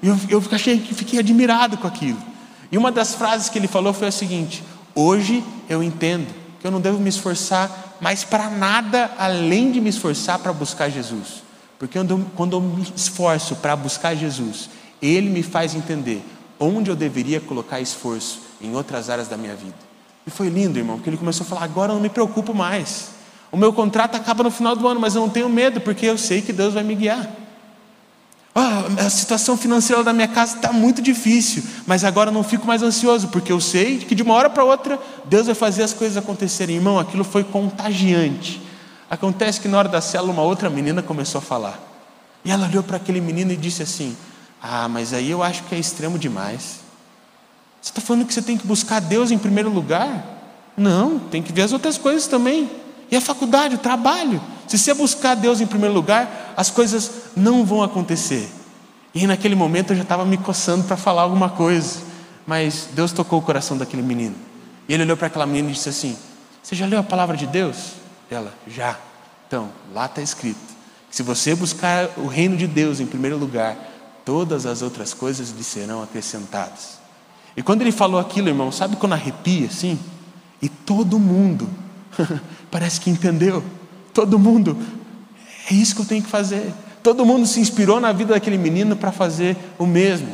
Eu, 0.04 0.20
eu 0.28 0.44
achei, 0.52 0.78
fiquei 0.80 1.20
admirado 1.20 1.78
com 1.78 1.88
aquilo. 1.88 2.18
E 2.72 2.78
uma 2.78 2.92
das 2.92 3.16
frases 3.16 3.50
que 3.50 3.58
ele 3.58 3.68
falou 3.68 3.94
foi 3.94 4.08
a 4.08 4.12
seguinte: 4.12 4.64
Hoje 4.94 5.44
eu 5.70 5.82
entendo 5.82 6.28
que 6.60 6.68
eu 6.68 6.72
não 6.72 6.82
devo 6.82 7.00
me 7.00 7.10
esforçar 7.10 7.98
mais 8.02 8.24
para 8.24 8.50
nada 8.50 9.12
além 9.18 9.72
de 9.72 9.80
me 9.80 9.90
esforçar 9.90 10.40
para 10.40 10.52
buscar 10.52 10.90
Jesus. 10.90 11.44
Porque 11.80 11.98
quando 12.36 12.56
eu 12.56 12.62
me 12.62 12.86
esforço 12.96 13.56
para 13.56 13.76
buscar 13.76 14.14
Jesus, 14.16 14.70
Ele 15.02 15.30
me 15.30 15.42
faz 15.42 15.74
entender 15.74 16.24
onde 16.60 16.92
eu 16.92 16.96
deveria 16.96 17.40
colocar 17.40 17.80
esforço 17.80 18.42
em 18.62 18.76
outras 18.76 19.10
áreas 19.10 19.28
da 19.28 19.38
minha 19.38 19.56
vida. 19.56 19.76
E 20.28 20.30
foi 20.30 20.50
lindo, 20.50 20.78
irmão, 20.78 20.98
porque 20.98 21.10
ele 21.10 21.18
começou 21.18 21.46
a 21.46 21.50
falar: 21.50 21.64
agora 21.64 21.92
eu 21.92 21.96
não 21.96 22.02
me 22.02 22.10
preocupo 22.10 22.54
mais. 22.54 23.21
O 23.52 23.58
meu 23.58 23.74
contrato 23.74 24.16
acaba 24.16 24.44
no 24.44 24.52
final 24.52 24.76
do 24.76 24.88
ano, 24.88 25.00
mas 25.00 25.16
eu 25.16 25.22
não 25.22 25.30
tenho 25.30 25.50
medo, 25.50 25.82
porque 25.82 26.06
eu 26.06 26.18
sei 26.18 26.42
que 26.42 26.54
Deus 26.54 26.74
vai 26.74 26.84
me 26.84 26.96
guiar. 26.96 27.30
Oh, 28.54 29.02
a 29.06 29.10
situação 29.10 29.56
financeira 29.56 30.04
da 30.04 30.12
minha 30.12 30.28
casa 30.28 30.58
está 30.58 30.74
muito 30.74 31.02
difícil, 31.02 31.64
mas 31.86 32.04
agora 32.04 32.30
eu 32.30 32.34
não 32.34 32.44
fico 32.44 32.68
mais 32.68 32.84
ansioso, 32.84 33.30
porque 33.30 33.52
eu 33.52 33.62
sei 33.62 34.00
que 34.00 34.14
de 34.14 34.24
uma 34.24 34.34
hora 34.34 34.50
para 34.50 34.64
outra 34.64 35.00
Deus 35.26 35.46
vai 35.46 35.56
fazer 35.56 35.84
as 35.84 35.94
coisas 35.94 36.18
acontecerem. 36.18 36.76
Irmão, 36.76 37.00
aquilo 37.00 37.24
foi 37.24 37.46
contagiante. 37.46 38.62
Acontece 39.10 39.60
que 39.60 39.68
na 39.68 39.78
hora 39.78 39.90
da 39.90 40.02
célula 40.02 40.34
uma 40.34 40.42
outra 40.42 40.70
menina 40.70 41.02
começou 41.02 41.40
a 41.40 41.42
falar. 41.42 41.80
E 42.44 42.52
ela 42.52 42.68
olhou 42.68 42.84
para 42.84 42.98
aquele 42.98 43.22
menino 43.22 43.52
e 43.52 43.58
disse 43.58 43.84
assim: 43.84 44.18
Ah, 44.62 44.88
mas 44.88 45.14
aí 45.14 45.32
eu 45.32 45.42
acho 45.42 45.64
que 45.64 45.76
é 45.76 45.80
extremo 45.80 46.20
demais. 46.20 46.82
Você 47.82 47.92
está 47.92 48.02
falando 48.02 48.26
que 48.26 48.34
você 48.34 48.42
tem 48.42 48.58
que 48.58 48.68
buscar 48.68 49.00
Deus 49.00 49.32
em 49.32 49.38
primeiro 49.38 49.70
lugar? 49.70 50.26
Não, 50.76 51.20
tem 51.20 51.42
que 51.42 51.54
ver 51.54 51.64
as 51.64 51.74
outras 51.74 51.98
coisas 51.98 52.28
também. 52.28 52.70
E 53.12 53.18
a 53.18 53.22
faculdade, 53.22 53.76
o 53.76 53.80
trabalho. 53.80 54.42
Se 54.68 54.78
você 54.78 54.94
buscar 54.94 55.36
Deus 55.36 55.60
em 55.60 55.68
primeiro 55.68 55.94
lugar, 55.94 56.54
as 56.56 56.72
coisas 56.72 57.12
não 57.36 57.66
vão 57.66 57.84
acontecer. 57.84 58.50
E 59.14 59.28
naquele 59.28 59.54
momento 59.54 59.92
eu 59.92 59.98
já 59.98 60.04
estava 60.04 60.24
me 60.24 60.38
coçando 60.38 60.86
para 60.86 60.96
falar 60.96 61.24
alguma 61.24 61.50
coisa. 61.50 62.00
Mas 62.48 62.88
Deus 62.94 63.12
tocou 63.12 63.40
o 63.40 63.42
coração 63.42 63.78
daquele 63.78 64.02
menino. 64.02 64.36
E 64.88 64.94
ele 64.94 65.04
olhou 65.04 65.18
para 65.18 65.28
aquela 65.28 65.46
menina 65.46 65.70
e 65.70 65.74
disse 65.74 65.90
assim: 65.90 66.18
Você 66.64 66.74
já 66.74 66.86
leu 66.86 67.00
a 67.00 67.04
palavra 67.04 67.36
de 67.36 67.46
Deus? 67.46 67.94
Ela, 68.30 68.54
já. 68.66 68.98
Então, 69.46 69.70
lá 69.94 70.06
está 70.06 70.22
escrito: 70.22 70.60
que 71.10 71.16
se 71.18 71.22
você 71.22 71.54
buscar 71.54 72.10
o 72.18 72.26
reino 72.26 72.56
de 72.56 72.66
Deus 72.66 73.02
em 73.02 73.06
primeiro 73.06 73.38
lugar, 73.38 73.76
todas 74.24 74.66
as 74.66 74.82
outras 74.82 75.14
coisas 75.14 75.50
lhe 75.50 75.64
serão 75.64 76.02
acrescentadas. 76.02 77.00
E 77.56 77.62
quando 77.62 77.82
ele 77.82 77.92
falou 77.92 78.20
aquilo, 78.20 78.48
irmão, 78.48 78.72
sabe 78.72 78.96
quando 78.96 79.12
arrepia 79.12 79.68
assim? 79.68 80.00
E 80.62 80.70
todo 80.70 81.20
mundo 81.20 81.70
Parece 82.72 83.02
que 83.02 83.10
entendeu. 83.10 83.62
Todo 84.14 84.40
mundo, 84.40 84.78
é 85.70 85.74
isso 85.74 85.94
que 85.94 86.02
eu 86.02 86.06
tenho 86.06 86.24
que 86.24 86.30
fazer. 86.30 86.74
Todo 87.04 87.26
mundo 87.26 87.46
se 87.46 87.60
inspirou 87.60 88.00
na 88.00 88.12
vida 88.14 88.34
daquele 88.34 88.58
menino 88.58 88.96
para 88.96 89.12
fazer 89.12 89.58
o 89.78 89.86
mesmo. 89.86 90.30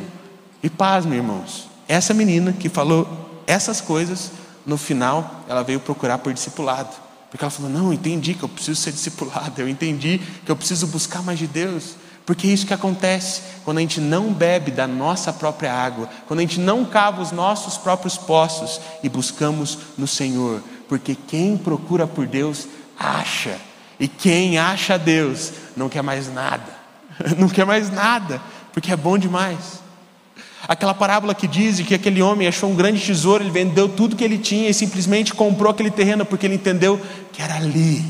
E 0.62 0.70
paz, 0.70 1.04
meus 1.04 1.16
irmãos, 1.16 1.68
essa 1.88 2.14
menina 2.14 2.52
que 2.52 2.68
falou 2.68 3.42
essas 3.46 3.80
coisas, 3.80 4.30
no 4.64 4.76
final 4.76 5.44
ela 5.48 5.62
veio 5.62 5.80
procurar 5.80 6.18
por 6.18 6.32
discipulado. 6.32 6.94
Porque 7.30 7.44
ela 7.44 7.50
falou: 7.50 7.70
Não, 7.70 7.86
eu 7.86 7.92
entendi 7.92 8.34
que 8.34 8.42
eu 8.42 8.48
preciso 8.48 8.80
ser 8.80 8.92
discipulado, 8.92 9.60
eu 9.60 9.68
entendi 9.68 10.20
que 10.44 10.50
eu 10.50 10.56
preciso 10.56 10.86
buscar 10.86 11.22
mais 11.22 11.38
de 11.38 11.46
Deus. 11.46 11.96
Porque 12.26 12.46
é 12.46 12.50
isso 12.50 12.66
que 12.66 12.74
acontece 12.74 13.40
quando 13.64 13.78
a 13.78 13.80
gente 13.80 14.02
não 14.02 14.30
bebe 14.30 14.70
da 14.70 14.86
nossa 14.86 15.32
própria 15.32 15.72
água, 15.72 16.10
quando 16.26 16.40
a 16.40 16.42
gente 16.42 16.60
não 16.60 16.84
cava 16.84 17.22
os 17.22 17.32
nossos 17.32 17.78
próprios 17.78 18.18
poços 18.18 18.78
e 19.02 19.08
buscamos 19.08 19.78
no 19.96 20.06
Senhor 20.06 20.62
porque 20.88 21.14
quem 21.14 21.56
procura 21.56 22.06
por 22.06 22.26
Deus 22.26 22.66
acha, 22.98 23.58
e 24.00 24.08
quem 24.08 24.58
acha 24.58 24.98
Deus 24.98 25.52
não 25.76 25.88
quer 25.88 26.02
mais 26.02 26.32
nada, 26.32 26.72
não 27.36 27.48
quer 27.48 27.66
mais 27.66 27.90
nada, 27.90 28.40
porque 28.72 28.92
é 28.92 28.96
bom 28.96 29.18
demais. 29.18 29.82
Aquela 30.66 30.92
parábola 30.92 31.34
que 31.34 31.46
diz 31.46 31.80
que 31.80 31.94
aquele 31.94 32.20
homem 32.20 32.48
achou 32.48 32.70
um 32.70 32.74
grande 32.74 33.00
tesouro, 33.00 33.44
ele 33.44 33.50
vendeu 33.50 33.88
tudo 33.88 34.16
que 34.16 34.24
ele 34.24 34.38
tinha 34.38 34.68
e 34.68 34.74
simplesmente 34.74 35.32
comprou 35.32 35.70
aquele 35.70 35.90
terreno 35.90 36.24
porque 36.24 36.46
ele 36.46 36.56
entendeu 36.56 37.00
que 37.32 37.40
era 37.40 37.54
ali. 37.54 38.04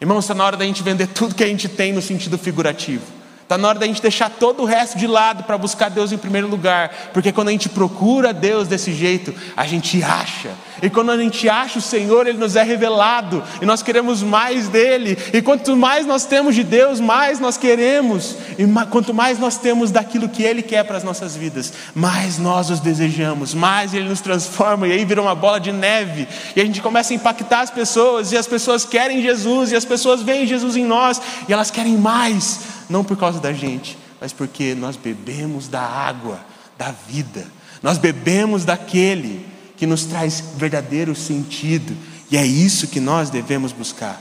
Irmãos, 0.00 0.20
está 0.20 0.34
na 0.34 0.44
hora 0.44 0.56
da 0.56 0.64
gente 0.64 0.82
vender 0.82 1.08
tudo 1.08 1.34
que 1.34 1.44
a 1.44 1.46
gente 1.46 1.68
tem 1.68 1.92
no 1.92 2.00
sentido 2.00 2.38
figurativo. 2.38 3.17
Está 3.48 3.56
na 3.56 3.68
hora 3.68 3.78
da 3.78 3.86
gente 3.86 4.02
deixar 4.02 4.28
todo 4.28 4.62
o 4.62 4.66
resto 4.66 4.98
de 4.98 5.06
lado 5.06 5.44
para 5.44 5.56
buscar 5.56 5.88
Deus 5.88 6.12
em 6.12 6.18
primeiro 6.18 6.46
lugar, 6.46 6.90
porque 7.14 7.32
quando 7.32 7.48
a 7.48 7.50
gente 7.50 7.70
procura 7.70 8.30
Deus 8.30 8.68
desse 8.68 8.92
jeito, 8.92 9.34
a 9.56 9.66
gente 9.66 10.02
acha, 10.02 10.50
e 10.82 10.90
quando 10.90 11.12
a 11.12 11.16
gente 11.16 11.48
acha 11.48 11.78
o 11.78 11.80
Senhor, 11.80 12.26
Ele 12.26 12.36
nos 12.36 12.56
é 12.56 12.62
revelado, 12.62 13.42
e 13.62 13.64
nós 13.64 13.82
queremos 13.82 14.22
mais 14.22 14.68
dele, 14.68 15.16
e 15.32 15.40
quanto 15.40 15.74
mais 15.74 16.04
nós 16.04 16.26
temos 16.26 16.54
de 16.54 16.62
Deus, 16.62 17.00
mais 17.00 17.40
nós 17.40 17.56
queremos, 17.56 18.36
e 18.58 18.66
quanto 18.90 19.14
mais 19.14 19.38
nós 19.38 19.56
temos 19.56 19.90
daquilo 19.90 20.28
que 20.28 20.42
Ele 20.42 20.60
quer 20.60 20.84
para 20.84 20.98
as 20.98 21.02
nossas 21.02 21.34
vidas, 21.34 21.72
mais 21.94 22.36
nós 22.36 22.68
os 22.68 22.80
desejamos, 22.80 23.54
mais 23.54 23.94
Ele 23.94 24.10
nos 24.10 24.20
transforma, 24.20 24.86
e 24.86 24.92
aí 24.92 25.06
vira 25.06 25.22
uma 25.22 25.34
bola 25.34 25.58
de 25.58 25.72
neve, 25.72 26.28
e 26.54 26.60
a 26.60 26.64
gente 26.66 26.82
começa 26.82 27.14
a 27.14 27.16
impactar 27.16 27.60
as 27.60 27.70
pessoas, 27.70 28.30
e 28.30 28.36
as 28.36 28.46
pessoas 28.46 28.84
querem 28.84 29.22
Jesus, 29.22 29.72
e 29.72 29.76
as 29.76 29.86
pessoas 29.86 30.20
veem 30.20 30.46
Jesus 30.46 30.76
em 30.76 30.84
nós, 30.84 31.18
e 31.48 31.52
elas 31.54 31.70
querem 31.70 31.96
mais 31.96 32.67
não 32.88 33.04
por 33.04 33.16
causa 33.16 33.40
da 33.40 33.52
gente, 33.52 33.98
mas 34.20 34.32
porque 34.32 34.74
nós 34.74 34.96
bebemos 34.96 35.68
da 35.68 35.82
água 35.82 36.40
da 36.76 36.90
vida, 36.90 37.46
nós 37.82 37.98
bebemos 37.98 38.64
daquele 38.64 39.46
que 39.76 39.86
nos 39.86 40.04
traz 40.04 40.42
verdadeiro 40.56 41.14
sentido, 41.14 41.96
e 42.30 42.36
é 42.36 42.44
isso 42.44 42.88
que 42.88 43.00
nós 43.00 43.30
devemos 43.30 43.72
buscar. 43.72 44.20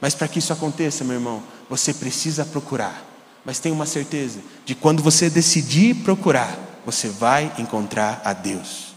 Mas 0.00 0.14
para 0.14 0.26
que 0.26 0.38
isso 0.38 0.52
aconteça, 0.52 1.04
meu 1.04 1.14
irmão, 1.14 1.42
você 1.68 1.94
precisa 1.94 2.44
procurar, 2.44 3.04
mas 3.44 3.58
tenha 3.58 3.74
uma 3.74 3.86
certeza 3.86 4.40
de 4.64 4.74
quando 4.74 5.02
você 5.02 5.30
decidir 5.30 5.94
procurar, 5.96 6.58
você 6.84 7.08
vai 7.08 7.52
encontrar 7.58 8.20
a 8.24 8.32
Deus. 8.32 8.94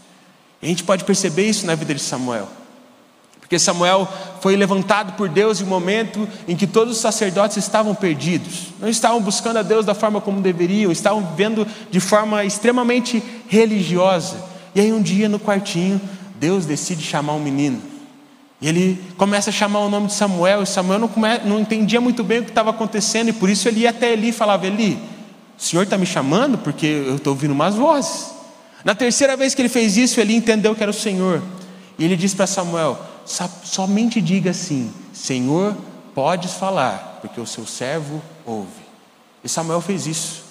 E 0.60 0.66
a 0.66 0.68
gente 0.68 0.82
pode 0.82 1.04
perceber 1.04 1.48
isso 1.48 1.66
na 1.66 1.74
vida 1.74 1.94
de 1.94 2.00
Samuel. 2.00 2.48
Porque 3.46 3.60
Samuel 3.60 4.08
foi 4.40 4.56
levantado 4.56 5.12
por 5.12 5.28
Deus 5.28 5.60
em 5.60 5.64
um 5.64 5.68
momento 5.68 6.28
em 6.48 6.56
que 6.56 6.66
todos 6.66 6.96
os 6.96 7.00
sacerdotes 7.00 7.56
estavam 7.56 7.94
perdidos, 7.94 8.72
não 8.80 8.88
estavam 8.88 9.20
buscando 9.20 9.58
a 9.58 9.62
Deus 9.62 9.86
da 9.86 9.94
forma 9.94 10.20
como 10.20 10.40
deveriam, 10.40 10.90
estavam 10.90 11.24
vivendo 11.24 11.64
de 11.88 12.00
forma 12.00 12.44
extremamente 12.44 13.22
religiosa. 13.46 14.36
E 14.74 14.80
aí 14.80 14.92
um 14.92 15.00
dia 15.00 15.28
no 15.28 15.38
quartinho, 15.38 16.00
Deus 16.40 16.66
decide 16.66 17.04
chamar 17.04 17.34
um 17.34 17.38
menino. 17.38 17.80
E 18.60 18.68
ele 18.68 19.00
começa 19.16 19.50
a 19.50 19.52
chamar 19.52 19.78
o 19.78 19.88
nome 19.88 20.08
de 20.08 20.14
Samuel, 20.14 20.64
e 20.64 20.66
Samuel 20.66 20.98
não, 20.98 21.08
come, 21.08 21.28
não 21.44 21.60
entendia 21.60 22.00
muito 22.00 22.24
bem 22.24 22.40
o 22.40 22.42
que 22.42 22.50
estava 22.50 22.70
acontecendo, 22.70 23.28
e 23.28 23.32
por 23.32 23.48
isso 23.48 23.68
ele 23.68 23.80
ia 23.80 23.90
até 23.90 24.12
Eli 24.12 24.30
e 24.30 24.32
falava: 24.32 24.66
Eli, 24.66 24.98
o 25.56 25.62
senhor 25.62 25.84
está 25.84 25.96
me 25.96 26.06
chamando 26.06 26.58
porque 26.58 26.86
eu 26.86 27.14
estou 27.14 27.32
ouvindo 27.32 27.52
umas 27.52 27.76
vozes. 27.76 28.34
Na 28.84 28.94
terceira 28.94 29.36
vez 29.36 29.54
que 29.54 29.62
ele 29.62 29.68
fez 29.68 29.96
isso, 29.96 30.20
ele 30.20 30.34
entendeu 30.34 30.74
que 30.74 30.82
era 30.82 30.90
o 30.90 30.94
Senhor. 30.94 31.42
E 31.96 32.04
ele 32.04 32.16
disse 32.16 32.34
para 32.34 32.46
Samuel: 32.46 32.98
somente 33.26 34.20
diga 34.20 34.50
assim: 34.50 34.92
Senhor, 35.12 35.76
podes 36.14 36.52
falar, 36.54 37.18
porque 37.20 37.40
o 37.40 37.46
seu 37.46 37.66
servo 37.66 38.22
ouve. 38.44 38.86
E 39.44 39.48
Samuel 39.48 39.80
fez 39.80 40.06
isso. 40.06 40.44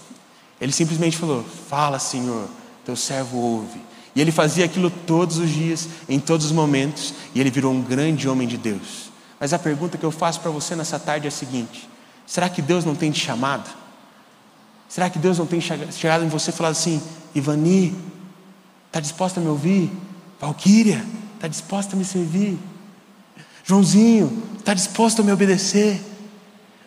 Ele 0.60 0.72
simplesmente 0.72 1.18
falou: 1.18 1.44
Fala, 1.70 2.00
Senhor, 2.00 2.48
teu 2.86 2.96
servo 2.96 3.38
ouve. 3.38 3.82
E 4.16 4.22
ele 4.22 4.32
fazia 4.32 4.64
aquilo 4.64 4.90
todos 4.90 5.38
os 5.38 5.50
dias, 5.50 5.90
em 6.08 6.20
todos 6.20 6.46
os 6.46 6.52
momentos, 6.52 7.14
e 7.34 7.40
ele 7.40 7.52
virou 7.52 7.74
um 7.74 7.82
grande 7.82 8.30
homem 8.30 8.48
de 8.48 8.58
Deus. 8.58 9.12
Mas 9.40 9.52
a 9.52 9.60
pergunta 9.60 9.98
que 9.98 10.06
eu 10.06 10.12
faço 10.12 10.40
para 10.40 10.52
você 10.52 10.76
nessa 10.76 10.98
tarde 10.98 11.26
é 11.26 11.30
a 11.30 11.32
seguinte: 11.32 11.90
será 12.26 12.48
que 12.48 12.62
Deus 12.62 12.86
não 12.86 12.96
tem 12.96 13.12
te 13.12 13.20
chamado? 13.20 13.70
Será 14.88 15.10
que 15.10 15.20
Deus 15.20 15.38
não 15.38 15.46
tem 15.46 15.60
chegado 15.60 16.24
em 16.24 16.30
você 16.30 16.52
e 16.52 16.54
falado 16.54 16.74
assim, 16.74 17.02
Ivani, 17.34 17.96
está 18.88 19.00
disposta 19.00 19.40
a 19.40 19.44
me 19.44 19.50
ouvir? 19.50 19.92
Valquíria, 20.40 21.06
está 21.46 21.48
disposta 21.48 21.96
a 21.96 22.00
me 22.00 22.04
servir? 22.04 22.58
Joãozinho, 23.64 24.44
está 24.58 24.74
disposto 24.74 25.22
a 25.22 25.24
me 25.24 25.32
obedecer? 25.32 26.02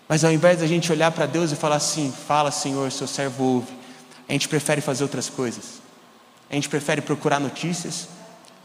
Mas 0.09 0.25
ao 0.25 0.33
invés 0.33 0.59
da 0.59 0.67
gente 0.67 0.91
olhar 0.91 1.13
para 1.13 1.27
Deus 1.27 1.53
e 1.53 1.57
falar 1.57 1.77
assim, 1.77 2.13
fala 2.27 2.51
Senhor, 2.51 2.91
seu 2.91 3.07
servo 3.07 3.45
ouve, 3.45 3.73
a 4.29 4.33
gente 4.33 4.49
prefere 4.49 4.81
fazer 4.81 5.05
outras 5.05 5.29
coisas. 5.29 5.81
A 6.51 6.55
gente 6.55 6.69
prefere 6.69 7.01
procurar 7.01 7.39
notícias, 7.39 8.09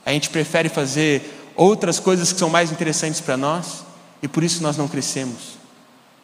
a 0.06 0.12
gente 0.12 0.30
prefere 0.30 0.68
fazer 0.68 1.52
outras 1.56 2.00
coisas 2.00 2.32
que 2.32 2.40
são 2.40 2.50
mais 2.50 2.72
interessantes 2.72 3.22
para 3.22 3.38
nós, 3.38 3.84
e 4.22 4.28
por 4.28 4.44
isso 4.44 4.64
nós 4.64 4.78
não 4.78 4.88
crescemos. 4.88 5.58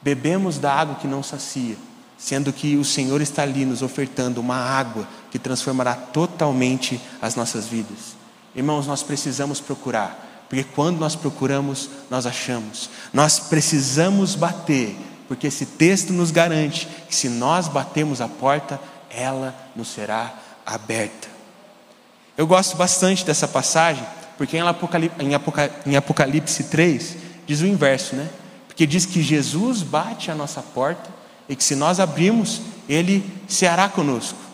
Bebemos 0.01 0.57
da 0.57 0.73
água 0.73 0.95
que 0.95 1.07
não 1.07 1.21
sacia, 1.21 1.75
sendo 2.17 2.51
que 2.53 2.77
o 2.77 2.85
Senhor 2.85 3.21
está 3.21 3.43
ali 3.43 3.65
nos 3.65 3.81
ofertando 3.81 4.39
uma 4.39 4.55
água 4.55 5.07
que 5.29 5.37
transformará 5.37 5.93
totalmente 5.93 6.99
as 7.21 7.35
nossas 7.35 7.67
vidas. 7.67 8.18
Irmãos, 8.55 8.87
nós 8.87 9.03
precisamos 9.03 9.59
procurar, 9.59 10.45
porque 10.49 10.63
quando 10.63 10.99
nós 10.99 11.15
procuramos, 11.15 11.89
nós 12.09 12.25
achamos. 12.25 12.89
Nós 13.13 13.39
precisamos 13.39 14.35
bater, 14.35 14.97
porque 15.27 15.47
esse 15.47 15.65
texto 15.65 16.11
nos 16.11 16.31
garante 16.31 16.87
que 17.07 17.15
se 17.15 17.29
nós 17.29 17.67
batemos 17.67 18.21
a 18.21 18.27
porta, 18.27 18.79
ela 19.09 19.55
nos 19.75 19.89
será 19.89 20.33
aberta. 20.65 21.27
Eu 22.37 22.47
gosto 22.47 22.77
bastante 22.77 23.25
dessa 23.25 23.47
passagem, 23.47 24.05
porque 24.37 24.57
em 24.57 24.61
Apocalipse, 24.61 25.17
em 25.85 25.95
Apocalipse 25.95 26.63
3 26.65 27.17
diz 27.45 27.61
o 27.61 27.67
inverso, 27.67 28.15
né? 28.15 28.29
Porque 28.67 28.87
diz 28.87 29.05
que 29.05 29.21
Jesus 29.21 29.81
bate 29.81 30.31
a 30.31 30.35
nossa 30.35 30.61
porta 30.61 31.09
e 31.49 31.55
que 31.55 31.63
se 31.63 31.75
nós 31.75 31.99
abrirmos, 31.99 32.61
ele 32.87 33.29
se 33.47 33.67
hará 33.67 33.89
conosco. 33.89 34.48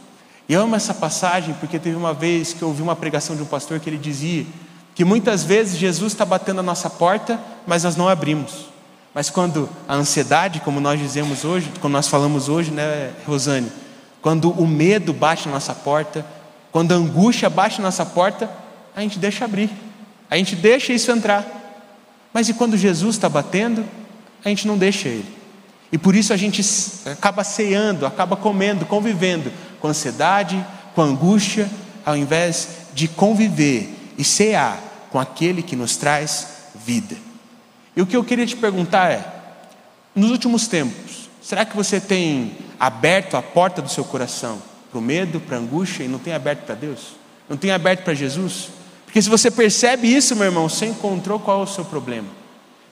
E 0.48 0.54
eu 0.54 0.62
amo 0.62 0.76
essa 0.76 0.94
passagem 0.94 1.56
porque 1.60 1.80
teve 1.80 1.96
uma 1.96 2.14
vez 2.14 2.54
que 2.54 2.62
eu 2.62 2.68
ouvi 2.68 2.82
uma 2.82 2.96
pregação 2.96 3.36
de 3.36 3.42
um 3.42 3.46
pastor 3.46 3.80
que 3.80 3.90
ele 3.90 3.98
dizia 3.98 4.46
que 4.94 5.04
muitas 5.04 5.44
vezes 5.44 5.78
Jesus 5.78 6.14
está 6.14 6.24
batendo 6.24 6.62
a 6.62 6.64
nossa 6.64 6.90
porta, 6.90 7.38
mas 7.68 7.84
nós 7.84 7.98
não 7.98 8.08
abrimos. 8.08 8.68
Mas 9.14 9.30
quando 9.30 9.70
a 9.88 9.96
ansiedade, 9.96 10.62
como 10.62 10.80
nós 10.80 11.00
dizemos 11.00 11.44
hoje, 11.44 11.70
como 11.82 11.92
nós 11.92 12.08
falamos 12.08 12.48
hoje, 12.48 12.72
né, 12.72 13.12
Rosane? 13.28 13.70
Quando 14.22 14.52
o 14.52 14.66
medo 14.66 15.12
bate 15.14 15.48
na 15.48 15.56
nossa 15.56 15.76
porta, 15.76 16.26
quando 16.72 16.94
a 16.94 16.96
angústia 16.96 17.50
bate 17.50 17.80
na 17.80 17.86
nossa 17.86 18.06
porta, 18.06 18.50
a 18.96 19.02
gente 19.02 19.20
deixa 19.20 19.44
abrir, 19.44 19.70
a 20.30 20.38
gente 20.38 20.56
deixa 20.56 20.94
isso 20.94 21.12
entrar. 21.12 21.46
Mas 22.34 22.48
e 22.48 22.54
quando 22.54 22.78
Jesus 22.78 23.16
está 23.16 23.28
batendo, 23.28 23.86
a 24.44 24.50
gente 24.50 24.66
não 24.66 24.78
deixa 24.78 25.10
ele. 25.10 25.36
E 25.92 25.98
por 25.98 26.16
isso 26.16 26.34
a 26.34 26.38
gente 26.38 26.62
acaba 27.06 27.44
ceando, 27.44 28.06
acaba 28.06 28.36
comendo, 28.36 28.86
convivendo 28.86 29.52
com 29.86 29.90
ansiedade, 29.90 30.66
com 30.96 31.04
angústia, 31.04 31.70
ao 32.04 32.18
invés 32.18 32.70
de 32.96 33.08
conviver 33.08 33.88
e 34.18 34.24
cear 34.24 34.80
com 35.12 35.20
aquele 35.20 35.62
que 35.62 35.76
nos 35.76 35.96
traz 35.96 36.48
vida. 36.74 37.16
E 37.96 38.02
o 38.02 38.06
que 38.08 38.18
eu 38.18 38.24
queria 38.24 38.48
te 38.48 38.56
perguntar 38.56 39.12
é: 39.12 39.24
nos 40.16 40.32
últimos 40.32 40.68
tempos, 40.68 41.30
será 41.40 41.64
que 41.66 41.76
você 41.76 42.00
tem 42.00 42.58
aberto 42.80 43.38
a 43.38 43.44
porta 43.44 43.80
do 43.80 43.90
seu 43.90 44.04
coração 44.04 44.60
para 44.90 44.98
o 44.98 45.02
medo, 45.02 45.40
para 45.40 45.58
a 45.58 45.60
angústia 45.60 46.04
e 46.04 46.08
não 46.08 46.18
tem 46.18 46.34
aberto 46.34 46.66
para 46.66 46.74
Deus? 46.74 47.14
Não 47.48 47.56
tem 47.56 47.70
aberto 47.70 48.04
para 48.04 48.16
Jesus? 48.16 48.70
Porque 49.06 49.22
se 49.22 49.30
você 49.30 49.52
percebe 49.52 50.08
isso, 50.08 50.36
meu 50.36 50.46
irmão, 50.46 50.68
você 50.68 50.88
encontrou 50.88 51.40
qual 51.40 51.60
é 51.60 51.64
o 51.64 51.68
seu 51.68 51.86
problema. 51.86 52.28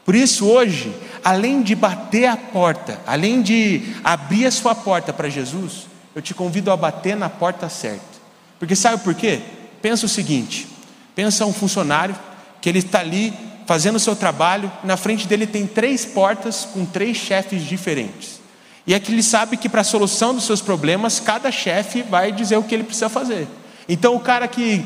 Por 0.05 0.13
isso, 0.13 0.45
hoje, 0.45 0.93
além 1.23 1.63
de 1.63 1.73
bater 1.73 2.27
a 2.27 2.37
porta, 2.37 2.99
além 3.07 3.41
de 3.41 3.95
abrir 4.03 4.45
a 4.45 4.51
sua 4.51 4.75
porta 4.75 5.11
para 5.11 5.27
Jesus, 5.27 5.87
eu 6.15 6.21
te 6.21 6.33
convido 6.33 6.71
a 6.71 6.77
bater 6.77 7.15
na 7.15 7.29
porta 7.29 7.69
certa. 7.69 8.21
Porque 8.59 8.75
sabe 8.75 9.03
por 9.03 9.13
quê? 9.13 9.41
Pensa 9.81 10.05
o 10.05 10.09
seguinte: 10.09 10.67
pensa 11.15 11.45
um 11.45 11.53
funcionário 11.53 12.15
que 12.61 12.69
ele 12.69 12.79
está 12.79 12.99
ali 12.99 13.33
fazendo 13.65 13.95
o 13.95 13.99
seu 13.99 14.15
trabalho, 14.15 14.71
na 14.83 14.97
frente 14.97 15.27
dele 15.27 15.47
tem 15.47 15.65
três 15.65 16.05
portas 16.05 16.67
com 16.73 16.85
três 16.85 17.17
chefes 17.17 17.63
diferentes. 17.63 18.41
E 18.85 18.93
é 18.93 18.99
que 18.99 19.11
ele 19.11 19.23
sabe 19.23 19.55
que 19.55 19.69
para 19.69 19.81
a 19.81 19.85
solução 19.85 20.33
dos 20.33 20.43
seus 20.43 20.61
problemas, 20.61 21.19
cada 21.19 21.51
chefe 21.51 22.01
vai 22.01 22.31
dizer 22.31 22.57
o 22.57 22.63
que 22.63 22.75
ele 22.75 22.83
precisa 22.83 23.07
fazer. 23.07 23.47
Então, 23.87 24.15
o 24.15 24.19
cara 24.19 24.47
que, 24.47 24.83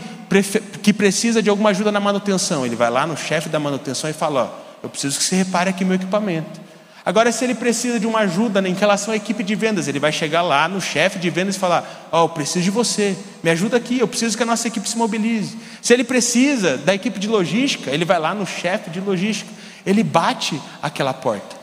que 0.84 0.94
precisa 0.94 1.42
de 1.42 1.50
alguma 1.50 1.70
ajuda 1.70 1.92
na 1.92 2.00
manutenção, 2.00 2.66
ele 2.66 2.76
vai 2.76 2.90
lá 2.90 3.08
no 3.08 3.18
chefe 3.18 3.50
da 3.50 3.60
manutenção 3.60 4.10
e 4.10 4.14
fala: 4.14 4.44
Ó, 4.44 4.68
eu 4.84 4.90
preciso 4.90 5.18
que 5.18 5.24
você 5.24 5.36
repare 5.36 5.70
aqui 5.70 5.84
meu 5.84 5.96
equipamento. 5.96 6.67
Agora, 7.08 7.32
se 7.32 7.46
ele 7.46 7.56
precisa 7.56 7.98
de 8.02 8.06
uma 8.06 8.20
ajuda 8.20 8.60
em 8.68 8.74
relação 8.74 9.14
à 9.14 9.16
equipe 9.16 9.42
de 9.42 9.56
vendas, 9.56 9.88
ele 9.88 9.98
vai 9.98 10.12
chegar 10.12 10.42
lá 10.42 10.68
no 10.68 10.82
chefe 10.82 11.18
de 11.18 11.30
vendas 11.30 11.56
e 11.56 11.60
falar: 11.60 12.10
Ó, 12.12 12.20
oh, 12.20 12.26
eu 12.26 12.30
preciso 12.30 12.66
de 12.66 12.70
você, 12.70 13.16
me 13.42 13.50
ajuda 13.50 13.78
aqui, 13.78 13.98
eu 13.98 14.08
preciso 14.10 14.36
que 14.36 14.44
a 14.44 14.46
nossa 14.46 14.68
equipe 14.68 14.90
se 14.90 14.98
mobilize. 14.98 15.56
Se 15.82 15.94
ele 15.94 16.04
precisa 16.04 16.76
da 16.76 16.94
equipe 16.94 17.18
de 17.18 17.30
logística, 17.30 17.90
ele 17.92 18.04
vai 18.04 18.20
lá 18.20 18.36
no 18.36 18.46
chefe 18.46 18.90
de 18.90 19.00
logística, 19.00 19.50
ele 19.86 20.04
bate 20.04 20.62
aquela 20.82 21.14
porta. 21.14 21.56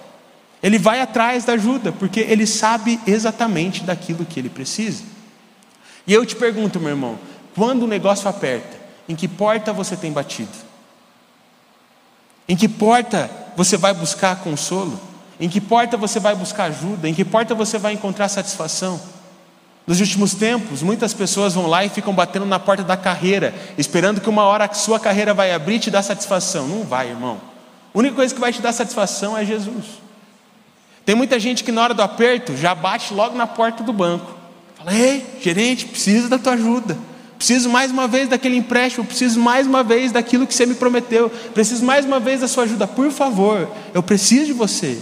Ele 0.62 0.78
vai 0.78 1.02
atrás 1.02 1.44
da 1.44 1.52
ajuda, 1.52 1.92
porque 1.92 2.20
ele 2.20 2.46
sabe 2.46 2.98
exatamente 3.06 3.84
daquilo 3.84 4.24
que 4.24 4.40
ele 4.40 4.48
precisa. 4.48 5.04
E 6.06 6.14
eu 6.14 6.24
te 6.24 6.36
pergunto, 6.36 6.80
meu 6.80 6.88
irmão, 6.88 7.18
quando 7.54 7.82
o 7.82 7.86
negócio 7.86 8.30
aperta, 8.30 8.78
em 9.06 9.14
que 9.14 9.28
porta 9.28 9.74
você 9.74 9.94
tem 9.94 10.10
batido? 10.10 10.48
Em 12.48 12.56
que 12.56 12.66
porta 12.66 13.30
você 13.54 13.76
vai 13.76 13.92
buscar 13.92 14.36
consolo? 14.36 15.12
Em 15.38 15.48
que 15.48 15.60
porta 15.60 15.96
você 15.96 16.20
vai 16.20 16.34
buscar 16.34 16.64
ajuda? 16.64 17.08
Em 17.08 17.14
que 17.14 17.24
porta 17.24 17.54
você 17.54 17.78
vai 17.78 17.92
encontrar 17.92 18.28
satisfação? 18.28 19.00
Nos 19.86 20.00
últimos 20.00 20.34
tempos, 20.34 20.82
muitas 20.82 21.12
pessoas 21.12 21.54
vão 21.54 21.66
lá 21.66 21.84
e 21.84 21.90
ficam 21.90 22.14
batendo 22.14 22.46
na 22.46 22.58
porta 22.58 22.82
da 22.82 22.96
carreira, 22.96 23.54
esperando 23.76 24.20
que 24.20 24.30
uma 24.30 24.44
hora 24.44 24.64
a 24.64 24.72
sua 24.72 24.98
carreira 24.98 25.34
vai 25.34 25.52
abrir 25.52 25.74
e 25.74 25.78
te 25.78 25.90
dar 25.90 26.02
satisfação. 26.02 26.66
Não 26.66 26.84
vai, 26.84 27.08
irmão. 27.10 27.38
A 27.94 27.98
única 27.98 28.14
coisa 28.14 28.34
que 28.34 28.40
vai 28.40 28.52
te 28.52 28.62
dar 28.62 28.72
satisfação 28.72 29.36
é 29.36 29.44
Jesus. 29.44 29.84
Tem 31.04 31.14
muita 31.14 31.38
gente 31.38 31.62
que 31.62 31.70
na 31.70 31.82
hora 31.82 31.92
do 31.92 32.00
aperto 32.00 32.56
já 32.56 32.74
bate 32.74 33.12
logo 33.12 33.36
na 33.36 33.46
porta 33.46 33.84
do 33.84 33.92
banco. 33.92 34.34
Fala: 34.76 34.94
"Ei, 34.94 35.24
gerente, 35.42 35.84
preciso 35.84 36.30
da 36.30 36.38
tua 36.38 36.54
ajuda. 36.54 36.96
Preciso 37.36 37.68
mais 37.68 37.90
uma 37.90 38.08
vez 38.08 38.26
daquele 38.26 38.56
empréstimo, 38.56 39.04
preciso 39.04 39.38
mais 39.38 39.66
uma 39.66 39.82
vez 39.82 40.12
daquilo 40.12 40.46
que 40.46 40.54
você 40.54 40.64
me 40.64 40.74
prometeu. 40.74 41.28
Preciso 41.52 41.84
mais 41.84 42.06
uma 42.06 42.18
vez 42.18 42.40
da 42.40 42.48
sua 42.48 42.64
ajuda, 42.64 42.86
por 42.86 43.10
favor. 43.10 43.68
Eu 43.92 44.02
preciso 44.02 44.46
de 44.46 44.52
você." 44.54 44.98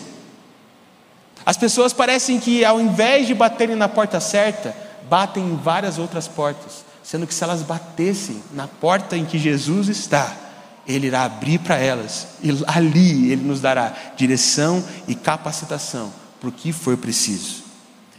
As 1.44 1.56
pessoas 1.56 1.92
parecem 1.92 2.38
que, 2.38 2.64
ao 2.64 2.80
invés 2.80 3.26
de 3.26 3.34
baterem 3.34 3.76
na 3.76 3.88
porta 3.88 4.20
certa, 4.20 4.74
batem 5.08 5.44
em 5.44 5.56
várias 5.56 5.98
outras 5.98 6.28
portas, 6.28 6.84
sendo 7.02 7.26
que 7.26 7.34
se 7.34 7.42
elas 7.42 7.62
batessem 7.62 8.42
na 8.52 8.68
porta 8.68 9.16
em 9.16 9.24
que 9.24 9.38
Jesus 9.38 9.88
está, 9.88 10.36
Ele 10.86 11.08
irá 11.08 11.24
abrir 11.24 11.58
para 11.58 11.76
elas, 11.76 12.28
e 12.42 12.50
ali 12.66 13.32
Ele 13.32 13.42
nos 13.42 13.60
dará 13.60 13.92
direção 14.16 14.82
e 15.08 15.14
capacitação 15.14 16.12
para 16.40 16.48
o 16.48 16.52
que 16.52 16.72
for 16.72 16.96
preciso. 16.96 17.62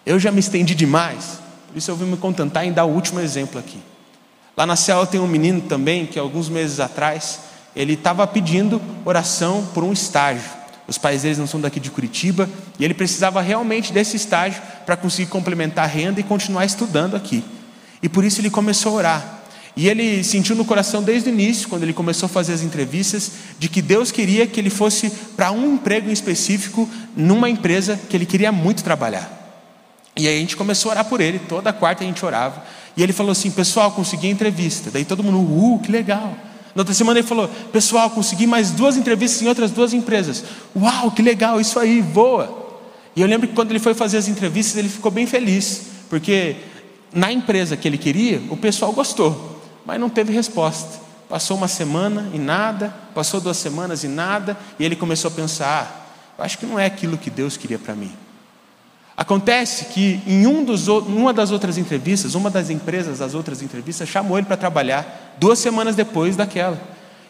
Eu 0.06 0.20
já 0.20 0.32
me 0.32 0.40
estendi 0.40 0.76
demais, 0.76 1.40
por 1.68 1.78
isso 1.78 1.90
eu 1.90 1.96
vou 1.96 2.08
me 2.08 2.18
contentar 2.18 2.66
em 2.66 2.74
dar 2.74 2.86
o 2.86 2.94
último 2.94 3.20
exemplo 3.20 3.60
aqui. 3.60 3.80
Lá 4.56 4.66
na 4.66 4.76
cela 4.76 5.08
tem 5.08 5.20
um 5.20 5.28
menino 5.28 5.62
também 5.62 6.06
que, 6.06 6.20
alguns 6.20 6.48
meses 6.48 6.80
atrás, 6.80 7.40
ele 7.76 7.94
estava 7.94 8.28
pedindo 8.28 8.82
oração 9.04 9.66
por 9.74 9.84
um 9.84 9.92
estágio. 9.92 10.63
Os 10.88 10.98
pais 10.98 11.22
deles 11.22 11.38
não 11.38 11.48
são 11.48 11.62
daqui 11.62 11.80
de 11.80 11.90
Curitiba 11.90 12.50
e 12.78 12.84
ele 12.84 12.94
precisava 12.94 13.42
realmente 13.42 13.94
desse 13.94 14.18
estágio 14.18 14.62
para 14.86 14.98
conseguir 14.98 15.30
complementar 15.30 15.86
a 15.86 15.88
renda 15.88 16.20
e 16.20 16.24
continuar 16.24 16.66
estudando 16.66 17.16
aqui. 17.16 17.44
E 18.02 18.10
por 18.10 18.26
isso 18.26 18.42
ele 18.42 18.50
começou 18.50 18.94
a 18.94 18.96
orar. 18.96 19.40
E 19.76 19.88
ele 19.88 20.24
sentiu 20.24 20.56
no 20.56 20.66
coração 20.66 21.02
desde 21.02 21.30
o 21.30 21.34
início, 21.34 21.68
quando 21.68 21.82
ele 21.82 21.94
começou 21.94 22.28
a 22.28 22.30
fazer 22.30 22.54
as 22.54 22.62
entrevistas, 22.62 23.32
de 23.58 23.68
que 23.68 23.82
Deus 23.82 24.12
queria 24.12 24.46
que 24.46 24.60
ele 24.60 24.70
fosse 24.70 25.10
para 25.36 25.52
um 25.52 25.74
emprego 25.76 26.10
em 26.10 26.14
específico 26.14 26.88
numa 27.16 27.50
empresa 27.50 28.00
que 28.10 28.16
ele 28.16 28.26
queria 28.26 28.52
muito 28.52 28.84
trabalhar. 28.84 29.40
E 30.16 30.28
aí 30.28 30.38
a 30.38 30.40
gente 30.40 30.56
começou 30.56 30.92
a 30.92 30.94
orar 30.94 31.06
por 31.06 31.22
ele, 31.22 31.40
toda 31.40 31.74
quarta 31.74 32.04
a 32.04 32.08
gente 32.08 32.24
orava. 32.24 32.64
E 32.96 33.02
ele 33.02 33.14
falou 33.14 33.32
assim: 33.32 33.50
Pessoal, 33.50 33.92
consegui 33.92 34.28
a 34.28 34.32
entrevista. 34.32 34.92
Daí 34.92 35.06
todo 35.06 35.24
mundo, 35.24 35.40
uh, 35.40 35.80
que 35.80 35.92
legal. 35.92 36.38
Na 36.76 36.82
outra 36.82 36.94
semana 36.94 37.20
ele 37.20 37.28
falou: 37.28 37.48
Pessoal, 37.72 38.10
consegui 38.10 38.48
mais 38.48 38.72
duas 38.72 38.98
entrevistas 38.98 39.42
em 39.42 39.48
outras 39.48 39.72
duas 39.72 39.94
empresas. 39.94 40.44
Uau, 40.76 41.12
que 41.12 41.22
legal, 41.22 41.60
isso 41.62 41.80
aí, 41.80 42.02
voa. 42.02 42.62
E 43.16 43.22
eu 43.22 43.28
lembro 43.28 43.48
que 43.48 43.54
quando 43.54 43.72
ele 43.72 43.80
foi 43.80 43.94
fazer 43.94 44.18
as 44.18 44.28
entrevistas, 44.28 44.76
ele 44.78 44.90
ficou 44.90 45.12
bem 45.12 45.28
feliz, 45.28 45.84
porque 46.10 46.56
na 47.14 47.32
empresa 47.32 47.78
que 47.78 47.88
ele 47.88 47.98
queria, 47.98 48.42
o 48.50 48.58
pessoal 48.58 48.92
gostou, 48.92 49.62
mas 49.86 50.00
não 50.00 50.10
teve 50.10 50.34
resposta. 50.34 51.02
Passou 51.30 51.58
uma 51.58 51.68
semana 51.68 52.30
e 52.34 52.40
nada, 52.40 52.94
passou 53.14 53.40
duas 53.40 53.58
semanas 53.58 54.04
e 54.04 54.08
nada, 54.08 54.58
e 54.80 54.84
ele 54.84 54.96
começou 54.96 55.30
a 55.30 55.34
pensar: 55.34 56.10
ah, 56.38 56.44
acho 56.44 56.58
que 56.58 56.66
não 56.66 56.80
é 56.80 56.86
aquilo 56.86 57.18
que 57.18 57.30
Deus 57.30 57.56
queria 57.56 57.78
para 57.78 57.94
mim. 57.94 58.12
Acontece 59.16 59.86
que 59.86 60.20
em 60.26 60.48
um 60.48 60.64
dos, 60.64 60.88
uma 60.88 61.32
das 61.32 61.52
outras 61.52 61.78
entrevistas, 61.78 62.34
uma 62.34 62.50
das 62.50 62.70
empresas 62.70 63.20
das 63.20 63.36
outras 63.36 63.62
entrevistas 63.62 64.10
chamou 64.10 64.38
ele 64.38 64.48
para 64.48 64.58
trabalhar 64.58 65.36
duas 65.38 65.60
semanas 65.60 65.96
depois 65.96 66.36
daquela. 66.36 66.82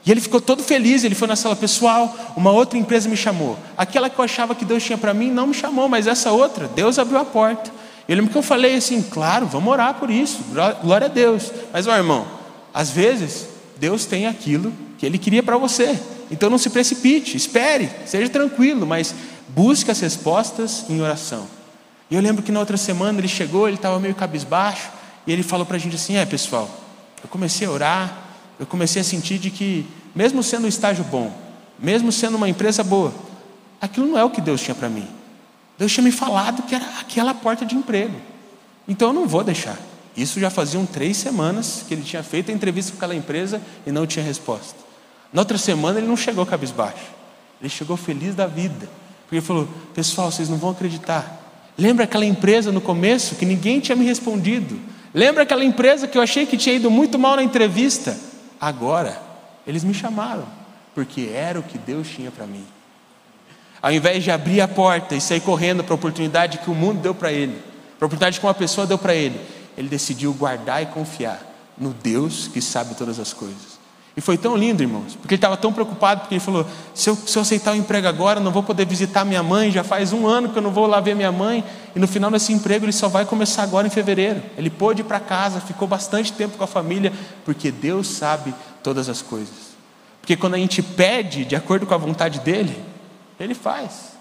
E 0.05 0.11
ele 0.11 0.21
ficou 0.21 0.39
todo 0.39 0.63
feliz, 0.63 1.03
ele 1.03 1.15
foi 1.15 1.27
na 1.27 1.35
sala 1.35 1.55
pessoal, 1.55 2.13
uma 2.35 2.51
outra 2.51 2.77
empresa 2.77 3.07
me 3.09 3.17
chamou. 3.17 3.57
Aquela 3.77 4.09
que 4.09 4.19
eu 4.19 4.23
achava 4.23 4.55
que 4.55 4.65
Deus 4.65 4.83
tinha 4.83 4.97
para 4.97 5.13
mim 5.13 5.29
não 5.29 5.47
me 5.47 5.53
chamou, 5.53 5.87
mas 5.87 6.07
essa 6.07 6.31
outra, 6.31 6.67
Deus 6.67 6.99
abriu 6.99 7.17
a 7.19 7.25
porta. 7.25 7.71
Eu 8.07 8.15
lembro 8.17 8.31
que 8.31 8.37
eu 8.37 8.41
falei 8.41 8.75
assim, 8.75 9.01
claro, 9.01 9.45
vamos 9.45 9.71
orar 9.71 9.93
por 9.95 10.09
isso, 10.09 10.39
glória 10.81 11.05
a 11.05 11.09
Deus. 11.09 11.51
Mas, 11.71 11.87
ó 11.87 11.95
irmão, 11.95 12.27
às 12.73 12.89
vezes 12.91 13.47
Deus 13.77 14.05
tem 14.05 14.27
aquilo 14.27 14.73
que 14.97 15.05
Ele 15.05 15.17
queria 15.17 15.43
para 15.43 15.57
você. 15.57 15.97
Então 16.29 16.49
não 16.49 16.57
se 16.57 16.69
precipite, 16.69 17.37
espere, 17.37 17.89
seja 18.05 18.29
tranquilo, 18.29 18.85
mas 18.85 19.13
busque 19.49 19.91
as 19.91 19.99
respostas 19.99 20.85
em 20.89 21.01
oração. 21.01 21.47
E 22.09 22.15
eu 22.15 22.21
lembro 22.21 22.43
que 22.43 22.51
na 22.51 22.59
outra 22.59 22.77
semana 22.77 23.19
ele 23.19 23.27
chegou, 23.27 23.67
ele 23.67 23.77
estava 23.77 23.99
meio 23.99 24.15
cabisbaixo, 24.15 24.89
e 25.25 25.31
ele 25.31 25.43
falou 25.43 25.65
para 25.65 25.77
a 25.77 25.79
gente 25.79 25.95
assim: 25.95 26.15
é 26.15 26.25
pessoal, 26.25 26.69
eu 27.23 27.29
comecei 27.29 27.67
a 27.67 27.71
orar, 27.71 28.17
eu 28.59 28.65
comecei 28.65 29.01
a 29.01 29.05
sentir 29.05 29.39
de 29.39 29.49
que, 29.49 29.87
mesmo 30.15 30.43
sendo 30.43 30.65
um 30.65 30.69
estágio 30.69 31.03
bom, 31.03 31.33
mesmo 31.79 32.11
sendo 32.11 32.35
uma 32.35 32.49
empresa 32.49 32.83
boa, 32.83 33.13
aquilo 33.81 34.07
não 34.07 34.17
é 34.17 34.23
o 34.23 34.29
que 34.29 34.41
Deus 34.41 34.61
tinha 34.61 34.75
para 34.75 34.89
mim. 34.89 35.07
Deus 35.77 35.91
tinha 35.91 36.03
me 36.03 36.11
falado 36.11 36.63
que 36.63 36.75
era 36.75 36.85
aquela 36.99 37.33
porta 37.33 37.65
de 37.65 37.75
emprego. 37.75 38.15
Então 38.87 39.09
eu 39.09 39.13
não 39.13 39.27
vou 39.27 39.43
deixar. 39.43 39.77
Isso 40.15 40.39
já 40.39 40.49
faziam 40.49 40.85
três 40.85 41.17
semanas 41.17 41.83
que 41.87 41.93
ele 41.93 42.03
tinha 42.03 42.21
feito 42.21 42.51
a 42.51 42.53
entrevista 42.53 42.91
com 42.91 42.97
aquela 42.97 43.15
empresa 43.15 43.59
e 43.85 43.91
não 43.91 44.05
tinha 44.05 44.23
resposta. 44.23 44.75
Na 45.31 45.41
outra 45.41 45.57
semana 45.57 45.99
ele 45.99 46.07
não 46.07 46.15
chegou 46.15 46.45
cabisbaixo. 46.45 47.03
Ele 47.59 47.69
chegou 47.69 47.97
feliz 47.97 48.35
da 48.35 48.45
vida. 48.45 48.87
Porque 49.23 49.35
ele 49.35 49.41
falou: 49.41 49.67
Pessoal, 49.93 50.31
vocês 50.31 50.47
não 50.47 50.57
vão 50.57 50.69
acreditar. 50.69 51.42
Lembra 51.77 52.05
aquela 52.05 52.25
empresa 52.25 52.71
no 52.71 52.81
começo 52.81 53.35
que 53.35 53.45
ninguém 53.45 53.79
tinha 53.79 53.95
me 53.95 54.05
respondido? 54.05 54.79
Lembra 55.13 55.43
aquela 55.43 55.63
empresa 55.63 56.07
que 56.07 56.17
eu 56.17 56.21
achei 56.21 56.45
que 56.45 56.57
tinha 56.57 56.75
ido 56.75 56.89
muito 56.89 57.17
mal 57.17 57.35
na 57.35 57.43
entrevista? 57.43 58.17
Agora, 58.59 59.19
eles 59.65 59.83
me 59.83 59.93
chamaram, 59.93 60.45
porque 60.93 61.31
era 61.33 61.59
o 61.59 61.63
que 61.63 61.77
Deus 61.77 62.07
tinha 62.07 62.31
para 62.31 62.45
mim. 62.45 62.65
Ao 63.81 63.91
invés 63.91 64.23
de 64.23 64.31
abrir 64.31 64.61
a 64.61 64.67
porta 64.67 65.15
e 65.15 65.21
sair 65.21 65.41
correndo 65.41 65.83
para 65.83 65.93
a 65.93 65.95
oportunidade 65.95 66.59
que 66.59 66.71
o 66.71 66.75
mundo 66.75 67.01
deu 67.01 67.13
para 67.13 67.31
ele, 67.31 67.61
para 67.97 68.05
a 68.05 68.07
oportunidade 68.07 68.39
que 68.39 68.45
uma 68.45 68.53
pessoa 68.53 68.87
deu 68.87 68.97
para 68.97 69.13
ele, 69.13 69.39
ele 69.77 69.89
decidiu 69.89 70.33
guardar 70.33 70.81
e 70.81 70.85
confiar 70.85 71.41
no 71.77 71.93
Deus 71.93 72.47
que 72.47 72.61
sabe 72.61 72.95
todas 72.95 73.19
as 73.19 73.33
coisas. 73.33 73.72
E 74.15 74.21
foi 74.21 74.37
tão 74.37 74.55
lindo, 74.55 74.83
irmãos, 74.83 75.15
porque 75.15 75.33
ele 75.33 75.39
estava 75.39 75.57
tão 75.57 75.73
preocupado, 75.73 76.21
porque 76.21 76.35
ele 76.35 76.39
falou: 76.39 76.67
se 76.93 77.09
eu, 77.09 77.15
se 77.15 77.35
eu 77.35 77.41
aceitar 77.41 77.71
o 77.71 77.75
emprego 77.75 78.07
agora, 78.07 78.39
não 78.39 78.51
vou 78.51 78.61
poder 78.61 78.85
visitar 78.85 79.25
minha 79.25 79.41
mãe, 79.41 79.71
já 79.71 79.83
faz 79.83 80.13
um 80.13 80.27
ano 80.27 80.49
que 80.49 80.57
eu 80.57 80.61
não 80.61 80.69
vou 80.69 80.85
lá 80.85 80.99
ver 80.99 81.15
minha 81.15 81.31
mãe, 81.31 81.63
e 81.95 81.99
no 81.99 82.07
final 82.07 82.29
desse 82.29 82.53
emprego 82.53 82.85
ele 82.85 82.91
só 82.91 83.07
vai 83.07 83.25
começar 83.25 83.63
agora 83.63 83.87
em 83.87 83.89
fevereiro. 83.89 84.41
Ele 84.55 84.69
pôde 84.69 85.01
ir 85.01 85.05
para 85.05 85.19
casa, 85.19 85.59
ficou 85.59 85.87
bastante 85.87 86.31
tempo 86.31 86.57
com 86.57 86.63
a 86.63 86.67
família, 86.67 87.11
porque 87.43 87.71
Deus 87.71 88.07
sabe 88.07 88.53
todas 88.83 89.09
as 89.09 89.21
coisas. 89.21 89.73
Porque 90.21 90.37
quando 90.37 90.53
a 90.53 90.57
gente 90.57 90.81
pede 90.81 91.43
de 91.43 91.55
acordo 91.55 91.87
com 91.87 91.93
a 91.95 91.97
vontade 91.97 92.39
dele, 92.39 92.77
ele 93.39 93.55
faz. 93.55 94.13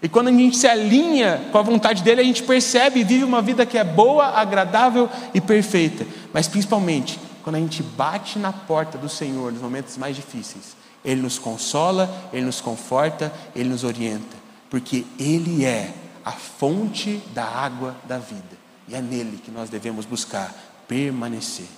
E 0.00 0.08
quando 0.08 0.28
a 0.28 0.30
gente 0.30 0.56
se 0.56 0.68
alinha 0.68 1.40
com 1.50 1.58
a 1.58 1.62
vontade 1.62 2.02
dele, 2.02 2.20
a 2.20 2.24
gente 2.24 2.42
percebe 2.42 3.00
e 3.00 3.04
vive 3.04 3.24
uma 3.24 3.42
vida 3.42 3.66
que 3.66 3.76
é 3.76 3.82
boa, 3.82 4.26
agradável 4.26 5.08
e 5.34 5.40
perfeita. 5.40 6.06
Mas 6.32 6.46
principalmente, 6.46 7.18
quando 7.46 7.54
a 7.54 7.60
gente 7.60 7.80
bate 7.80 8.40
na 8.40 8.52
porta 8.52 8.98
do 8.98 9.08
Senhor 9.08 9.52
nos 9.52 9.62
momentos 9.62 9.96
mais 9.96 10.16
difíceis, 10.16 10.76
ele 11.04 11.22
nos 11.22 11.38
consola, 11.38 12.12
ele 12.32 12.44
nos 12.44 12.60
conforta, 12.60 13.32
ele 13.54 13.68
nos 13.68 13.84
orienta, 13.84 14.36
porque 14.68 15.06
ele 15.16 15.64
é 15.64 15.94
a 16.24 16.32
fonte 16.32 17.22
da 17.32 17.44
água 17.44 17.94
da 18.02 18.18
vida. 18.18 18.58
E 18.88 18.96
é 18.96 19.00
nele 19.00 19.36
que 19.36 19.52
nós 19.52 19.70
devemos 19.70 20.04
buscar 20.04 20.52
permanecer. 20.88 21.68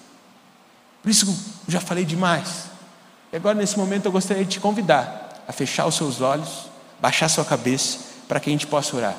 Por 1.02 1.11
isso, 1.11 1.26
eu 1.26 1.70
já 1.70 1.81
falei 1.81 2.07
demais. 2.07 2.70
E 3.31 3.37
agora, 3.37 3.54
nesse 3.59 3.76
momento, 3.78 4.07
eu 4.07 4.12
gostaria 4.12 4.46
de 4.46 4.52
te 4.52 4.61
convidar 4.61 5.44
a 5.46 5.52
fechar 5.52 5.85
os 5.85 5.96
seus 5.96 6.22
olhos, 6.22 6.70
baixar 6.98 7.28
sua 7.28 7.44
cabeça, 7.44 7.98
para 8.26 8.40
que 8.40 8.48
a 8.48 8.52
gente 8.52 8.66
possa 8.66 8.96
orar. 8.96 9.16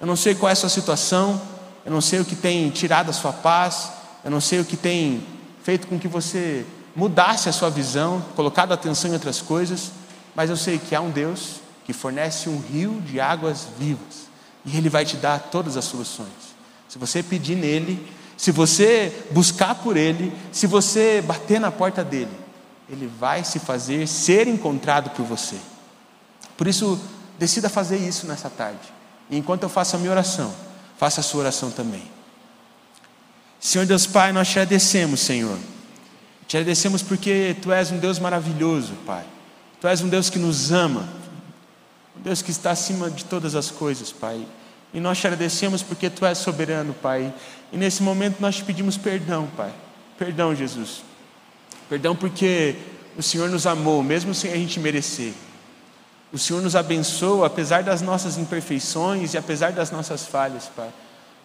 Eu 0.00 0.06
não 0.06 0.16
sei 0.16 0.34
qual 0.34 0.48
é 0.48 0.54
a 0.54 0.56
sua 0.56 0.70
situação, 0.70 1.38
eu 1.84 1.92
não 1.92 2.00
sei 2.00 2.20
o 2.20 2.24
que 2.24 2.34
tem 2.34 2.70
tirado 2.70 3.10
a 3.10 3.12
sua 3.12 3.34
paz, 3.34 3.92
eu 4.24 4.30
não 4.30 4.40
sei 4.40 4.58
o 4.58 4.64
que 4.64 4.78
tem 4.78 5.35
feito 5.66 5.88
com 5.88 5.98
que 5.98 6.06
você 6.06 6.64
mudasse 6.94 7.48
a 7.48 7.52
sua 7.52 7.68
visão, 7.68 8.24
colocado 8.36 8.70
atenção 8.70 9.10
em 9.10 9.14
outras 9.14 9.42
coisas, 9.42 9.90
mas 10.32 10.48
eu 10.48 10.56
sei 10.56 10.78
que 10.78 10.94
há 10.94 11.00
um 11.00 11.10
Deus 11.10 11.56
que 11.84 11.92
fornece 11.92 12.48
um 12.48 12.60
rio 12.60 13.02
de 13.04 13.18
águas 13.18 13.66
vivas 13.76 14.28
e 14.64 14.76
Ele 14.76 14.88
vai 14.88 15.04
te 15.04 15.16
dar 15.16 15.40
todas 15.50 15.76
as 15.76 15.84
soluções. 15.84 16.28
Se 16.88 16.98
você 16.98 17.20
pedir 17.20 17.56
nele, 17.56 18.06
se 18.36 18.52
você 18.52 19.12
buscar 19.32 19.74
por 19.74 19.96
Ele, 19.96 20.32
se 20.52 20.68
você 20.68 21.20
bater 21.20 21.58
na 21.58 21.72
porta 21.72 22.04
dele, 22.04 22.30
ele 22.88 23.10
vai 23.18 23.42
se 23.42 23.58
fazer 23.58 24.06
ser 24.06 24.46
encontrado 24.46 25.10
por 25.10 25.24
você. 25.24 25.56
Por 26.56 26.68
isso, 26.68 26.96
decida 27.40 27.68
fazer 27.68 27.96
isso 27.96 28.24
nessa 28.28 28.48
tarde. 28.48 28.94
E 29.28 29.36
enquanto 29.36 29.64
eu 29.64 29.68
faço 29.68 29.96
a 29.96 29.98
minha 29.98 30.12
oração, 30.12 30.54
faça 30.96 31.20
a 31.20 31.24
sua 31.24 31.40
oração 31.40 31.72
também. 31.72 32.15
Senhor 33.66 33.84
Deus 33.84 34.06
Pai, 34.06 34.32
nós 34.32 34.46
te 34.46 34.60
agradecemos, 34.60 35.18
Senhor. 35.18 35.58
Te 36.46 36.56
agradecemos 36.56 37.02
porque 37.02 37.56
Tu 37.60 37.72
és 37.72 37.90
um 37.90 37.98
Deus 37.98 38.20
maravilhoso, 38.20 38.92
Pai. 39.04 39.24
Tu 39.80 39.88
és 39.88 40.00
um 40.02 40.08
Deus 40.08 40.30
que 40.30 40.38
nos 40.38 40.70
ama, 40.70 41.08
um 42.16 42.20
Deus 42.20 42.42
que 42.42 42.52
está 42.52 42.70
acima 42.70 43.10
de 43.10 43.24
todas 43.24 43.56
as 43.56 43.68
coisas, 43.68 44.12
Pai. 44.12 44.46
E 44.94 45.00
nós 45.00 45.18
te 45.18 45.26
agradecemos 45.26 45.82
porque 45.82 46.08
Tu 46.08 46.24
és 46.24 46.38
soberano, 46.38 46.94
Pai. 46.94 47.34
E 47.72 47.76
nesse 47.76 48.04
momento 48.04 48.36
nós 48.38 48.54
te 48.54 48.62
pedimos 48.62 48.96
perdão, 48.96 49.48
Pai. 49.56 49.72
Perdão, 50.16 50.54
Jesus. 50.54 51.02
Perdão 51.88 52.14
porque 52.14 52.76
o 53.16 53.22
Senhor 53.22 53.50
nos 53.50 53.66
amou, 53.66 54.00
mesmo 54.00 54.32
sem 54.32 54.52
a 54.52 54.56
gente 54.56 54.78
merecer. 54.78 55.32
O 56.32 56.38
Senhor 56.38 56.62
nos 56.62 56.76
abençoa, 56.76 57.48
apesar 57.48 57.82
das 57.82 58.00
nossas 58.00 58.38
imperfeições 58.38 59.34
e 59.34 59.36
apesar 59.36 59.72
das 59.72 59.90
nossas 59.90 60.24
falhas, 60.24 60.70
Pai. 60.76 60.90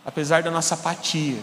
Apesar 0.05 0.43
da 0.43 0.51
nossa 0.51 0.75
apatia. 0.75 1.39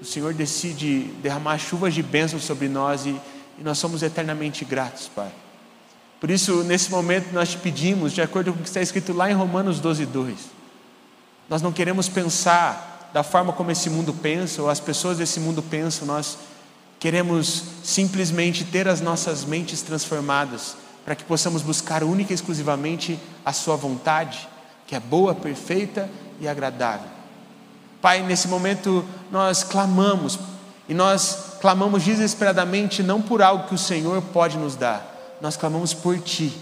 O 0.00 0.04
Senhor 0.04 0.32
decide 0.32 1.04
derramar 1.22 1.58
chuvas 1.58 1.94
de 1.94 2.02
bênçãos 2.02 2.44
sobre 2.44 2.68
nós 2.68 3.06
e, 3.06 3.10
e 3.58 3.62
nós 3.62 3.78
somos 3.78 4.02
eternamente 4.02 4.64
gratos, 4.64 5.08
Pai. 5.08 5.30
Por 6.20 6.30
isso, 6.30 6.64
nesse 6.64 6.90
momento, 6.90 7.32
nós 7.32 7.50
te 7.50 7.58
pedimos, 7.58 8.12
de 8.12 8.20
acordo 8.20 8.52
com 8.52 8.58
o 8.58 8.62
que 8.62 8.68
está 8.68 8.80
escrito 8.80 9.12
lá 9.12 9.30
em 9.30 9.34
Romanos 9.34 9.80
12, 9.80 10.06
2. 10.06 10.36
Nós 11.48 11.62
não 11.62 11.72
queremos 11.72 12.08
pensar 12.08 13.10
da 13.12 13.22
forma 13.22 13.52
como 13.52 13.70
esse 13.70 13.88
mundo 13.88 14.12
pensa, 14.12 14.62
ou 14.62 14.68
as 14.68 14.80
pessoas 14.80 15.18
desse 15.18 15.40
mundo 15.40 15.62
pensam, 15.62 16.06
nós 16.06 16.38
Queremos 16.98 17.62
simplesmente 17.84 18.64
ter 18.64 18.88
as 18.88 19.00
nossas 19.00 19.44
mentes 19.44 19.82
transformadas 19.82 20.76
para 21.04 21.14
que 21.14 21.22
possamos 21.22 21.62
buscar 21.62 22.02
única 22.02 22.32
e 22.32 22.34
exclusivamente 22.34 23.18
a 23.44 23.52
Sua 23.52 23.76
vontade, 23.76 24.48
que 24.86 24.96
é 24.96 25.00
boa, 25.00 25.34
perfeita 25.34 26.10
e 26.40 26.48
agradável. 26.48 27.17
Pai, 28.00 28.22
nesse 28.22 28.48
momento 28.48 29.04
nós 29.30 29.62
clamamos, 29.62 30.38
e 30.88 30.94
nós 30.94 31.56
clamamos 31.60 32.04
desesperadamente 32.04 33.02
não 33.02 33.20
por 33.20 33.42
algo 33.42 33.68
que 33.68 33.74
o 33.74 33.78
Senhor 33.78 34.22
pode 34.32 34.56
nos 34.56 34.76
dar, 34.76 35.36
nós 35.40 35.56
clamamos 35.56 35.92
por 35.92 36.18
Ti. 36.18 36.52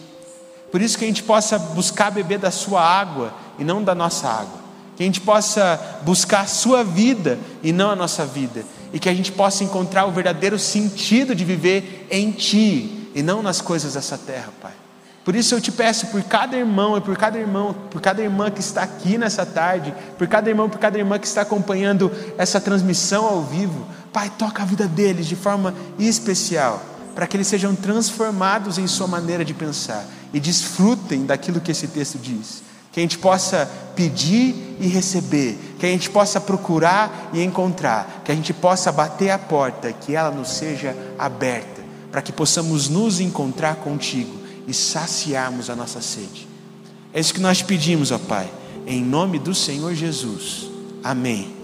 Por 0.73 0.81
isso 0.81 0.99
que 0.99 1.05
a 1.05 1.09
gente 1.09 1.23
possa 1.23 1.59
buscar 1.59 2.11
beber 2.11 2.39
da 2.39 2.51
Sua 2.51 2.83
água 2.83 3.33
e 3.59 3.65
não 3.65 3.83
da 3.83 3.95
nossa 3.95 4.29
água. 4.29 4.67
Que 4.97 5.03
a 5.03 5.07
gente 5.07 5.21
possa 5.21 6.01
buscar 6.03 6.41
a 6.41 6.47
Sua 6.47 6.83
vida 6.83 7.39
e 7.63 7.73
não 7.73 7.91
a 7.91 7.97
nossa 7.97 8.25
vida 8.25 8.65
e 8.93 8.99
que 8.99 9.09
a 9.09 9.15
gente 9.15 9.33
possa 9.33 9.65
encontrar 9.65 10.07
o 10.07 10.11
verdadeiro 10.11 10.59
sentido 10.59 11.35
de 11.35 11.45
viver 11.45 12.07
em 12.11 12.31
Ti 12.31 13.11
e 13.15 13.23
não 13.23 13.43
nas 13.43 13.61
coisas 13.61 13.95
dessa 13.95 14.17
terra, 14.17 14.53
Pai. 14.61 14.73
Por 15.27 15.35
isso 15.35 15.57
eu 15.57 15.61
te 15.61 15.73
peço 15.73 16.07
por 16.07 16.23
cada 16.23 16.57
irmão 16.57 16.97
e 16.97 17.01
por 17.01 17.17
cada 17.17 17.37
irmão, 17.37 17.75
por 17.91 18.01
cada 18.01 18.23
irmã 18.23 18.49
que 18.49 18.61
está 18.61 18.85
aqui 18.85 19.19
nessa 19.19 19.45
tarde, 19.45 19.93
por 20.17 20.29
cada 20.29 20.49
irmão, 20.49 20.71
por 20.71 20.79
cada 20.79 20.97
irmã 20.97 21.19
que 21.19 21.27
está 21.27 21.41
acompanhando 21.41 22.13
essa 22.39 22.61
transmissão 22.61 23.27
ao 23.27 23.43
vivo, 23.43 23.89
Pai, 24.13 24.31
toca 24.39 24.63
a 24.63 24.65
vida 24.65 24.87
deles 24.87 25.27
de 25.27 25.35
forma 25.35 25.75
especial, 25.99 26.81
para 27.13 27.27
que 27.27 27.37
eles 27.37 27.49
sejam 27.49 27.75
transformados 27.75 28.79
em 28.79 28.87
sua 28.87 29.09
maneira 29.09 29.45
de 29.45 29.53
pensar 29.53 30.07
e 30.33 30.39
desfrutem 30.39 31.27
daquilo 31.27 31.61
que 31.61 31.73
esse 31.73 31.89
texto 31.89 32.19
diz. 32.19 32.63
Que 32.93 33.01
a 33.01 33.03
gente 33.03 33.19
possa 33.19 33.69
pedir 33.97 34.77
e 34.79 34.87
receber, 34.87 35.59
que 35.81 35.87
a 35.87 35.89
gente 35.89 36.09
possa 36.09 36.41
procurar 36.41 37.31
e 37.33 37.43
encontrar, 37.43 38.23
que 38.25 38.31
a 38.31 38.35
gente 38.35 38.55
possa 38.55 38.93
bater 38.93 39.31
a 39.31 39.39
porta, 39.41 39.93
que 39.93 40.15
ela 40.15 40.31
nos 40.31 40.51
seja 40.51 40.97
aberta, 41.19 41.83
para 42.13 42.23
que 42.23 42.31
possamos 42.31 42.89
nos 42.89 43.19
encontrar 43.19 43.75
contigo 43.75 44.46
e 44.67 44.75
saciarmos 44.75 45.71
a 45.71 45.77
nossa 45.77 46.01
sede. 46.01 46.47
É 47.13 47.21
isso 47.21 47.33
que 47.33 47.41
nós 47.41 47.63
pedimos, 47.63 48.11
ó 48.11 48.19
Pai, 48.19 48.53
em 48.87 49.03
nome 49.03 49.39
do 49.39 49.55
Senhor 49.55 49.95
Jesus. 49.95 50.71
Amém. 51.03 51.56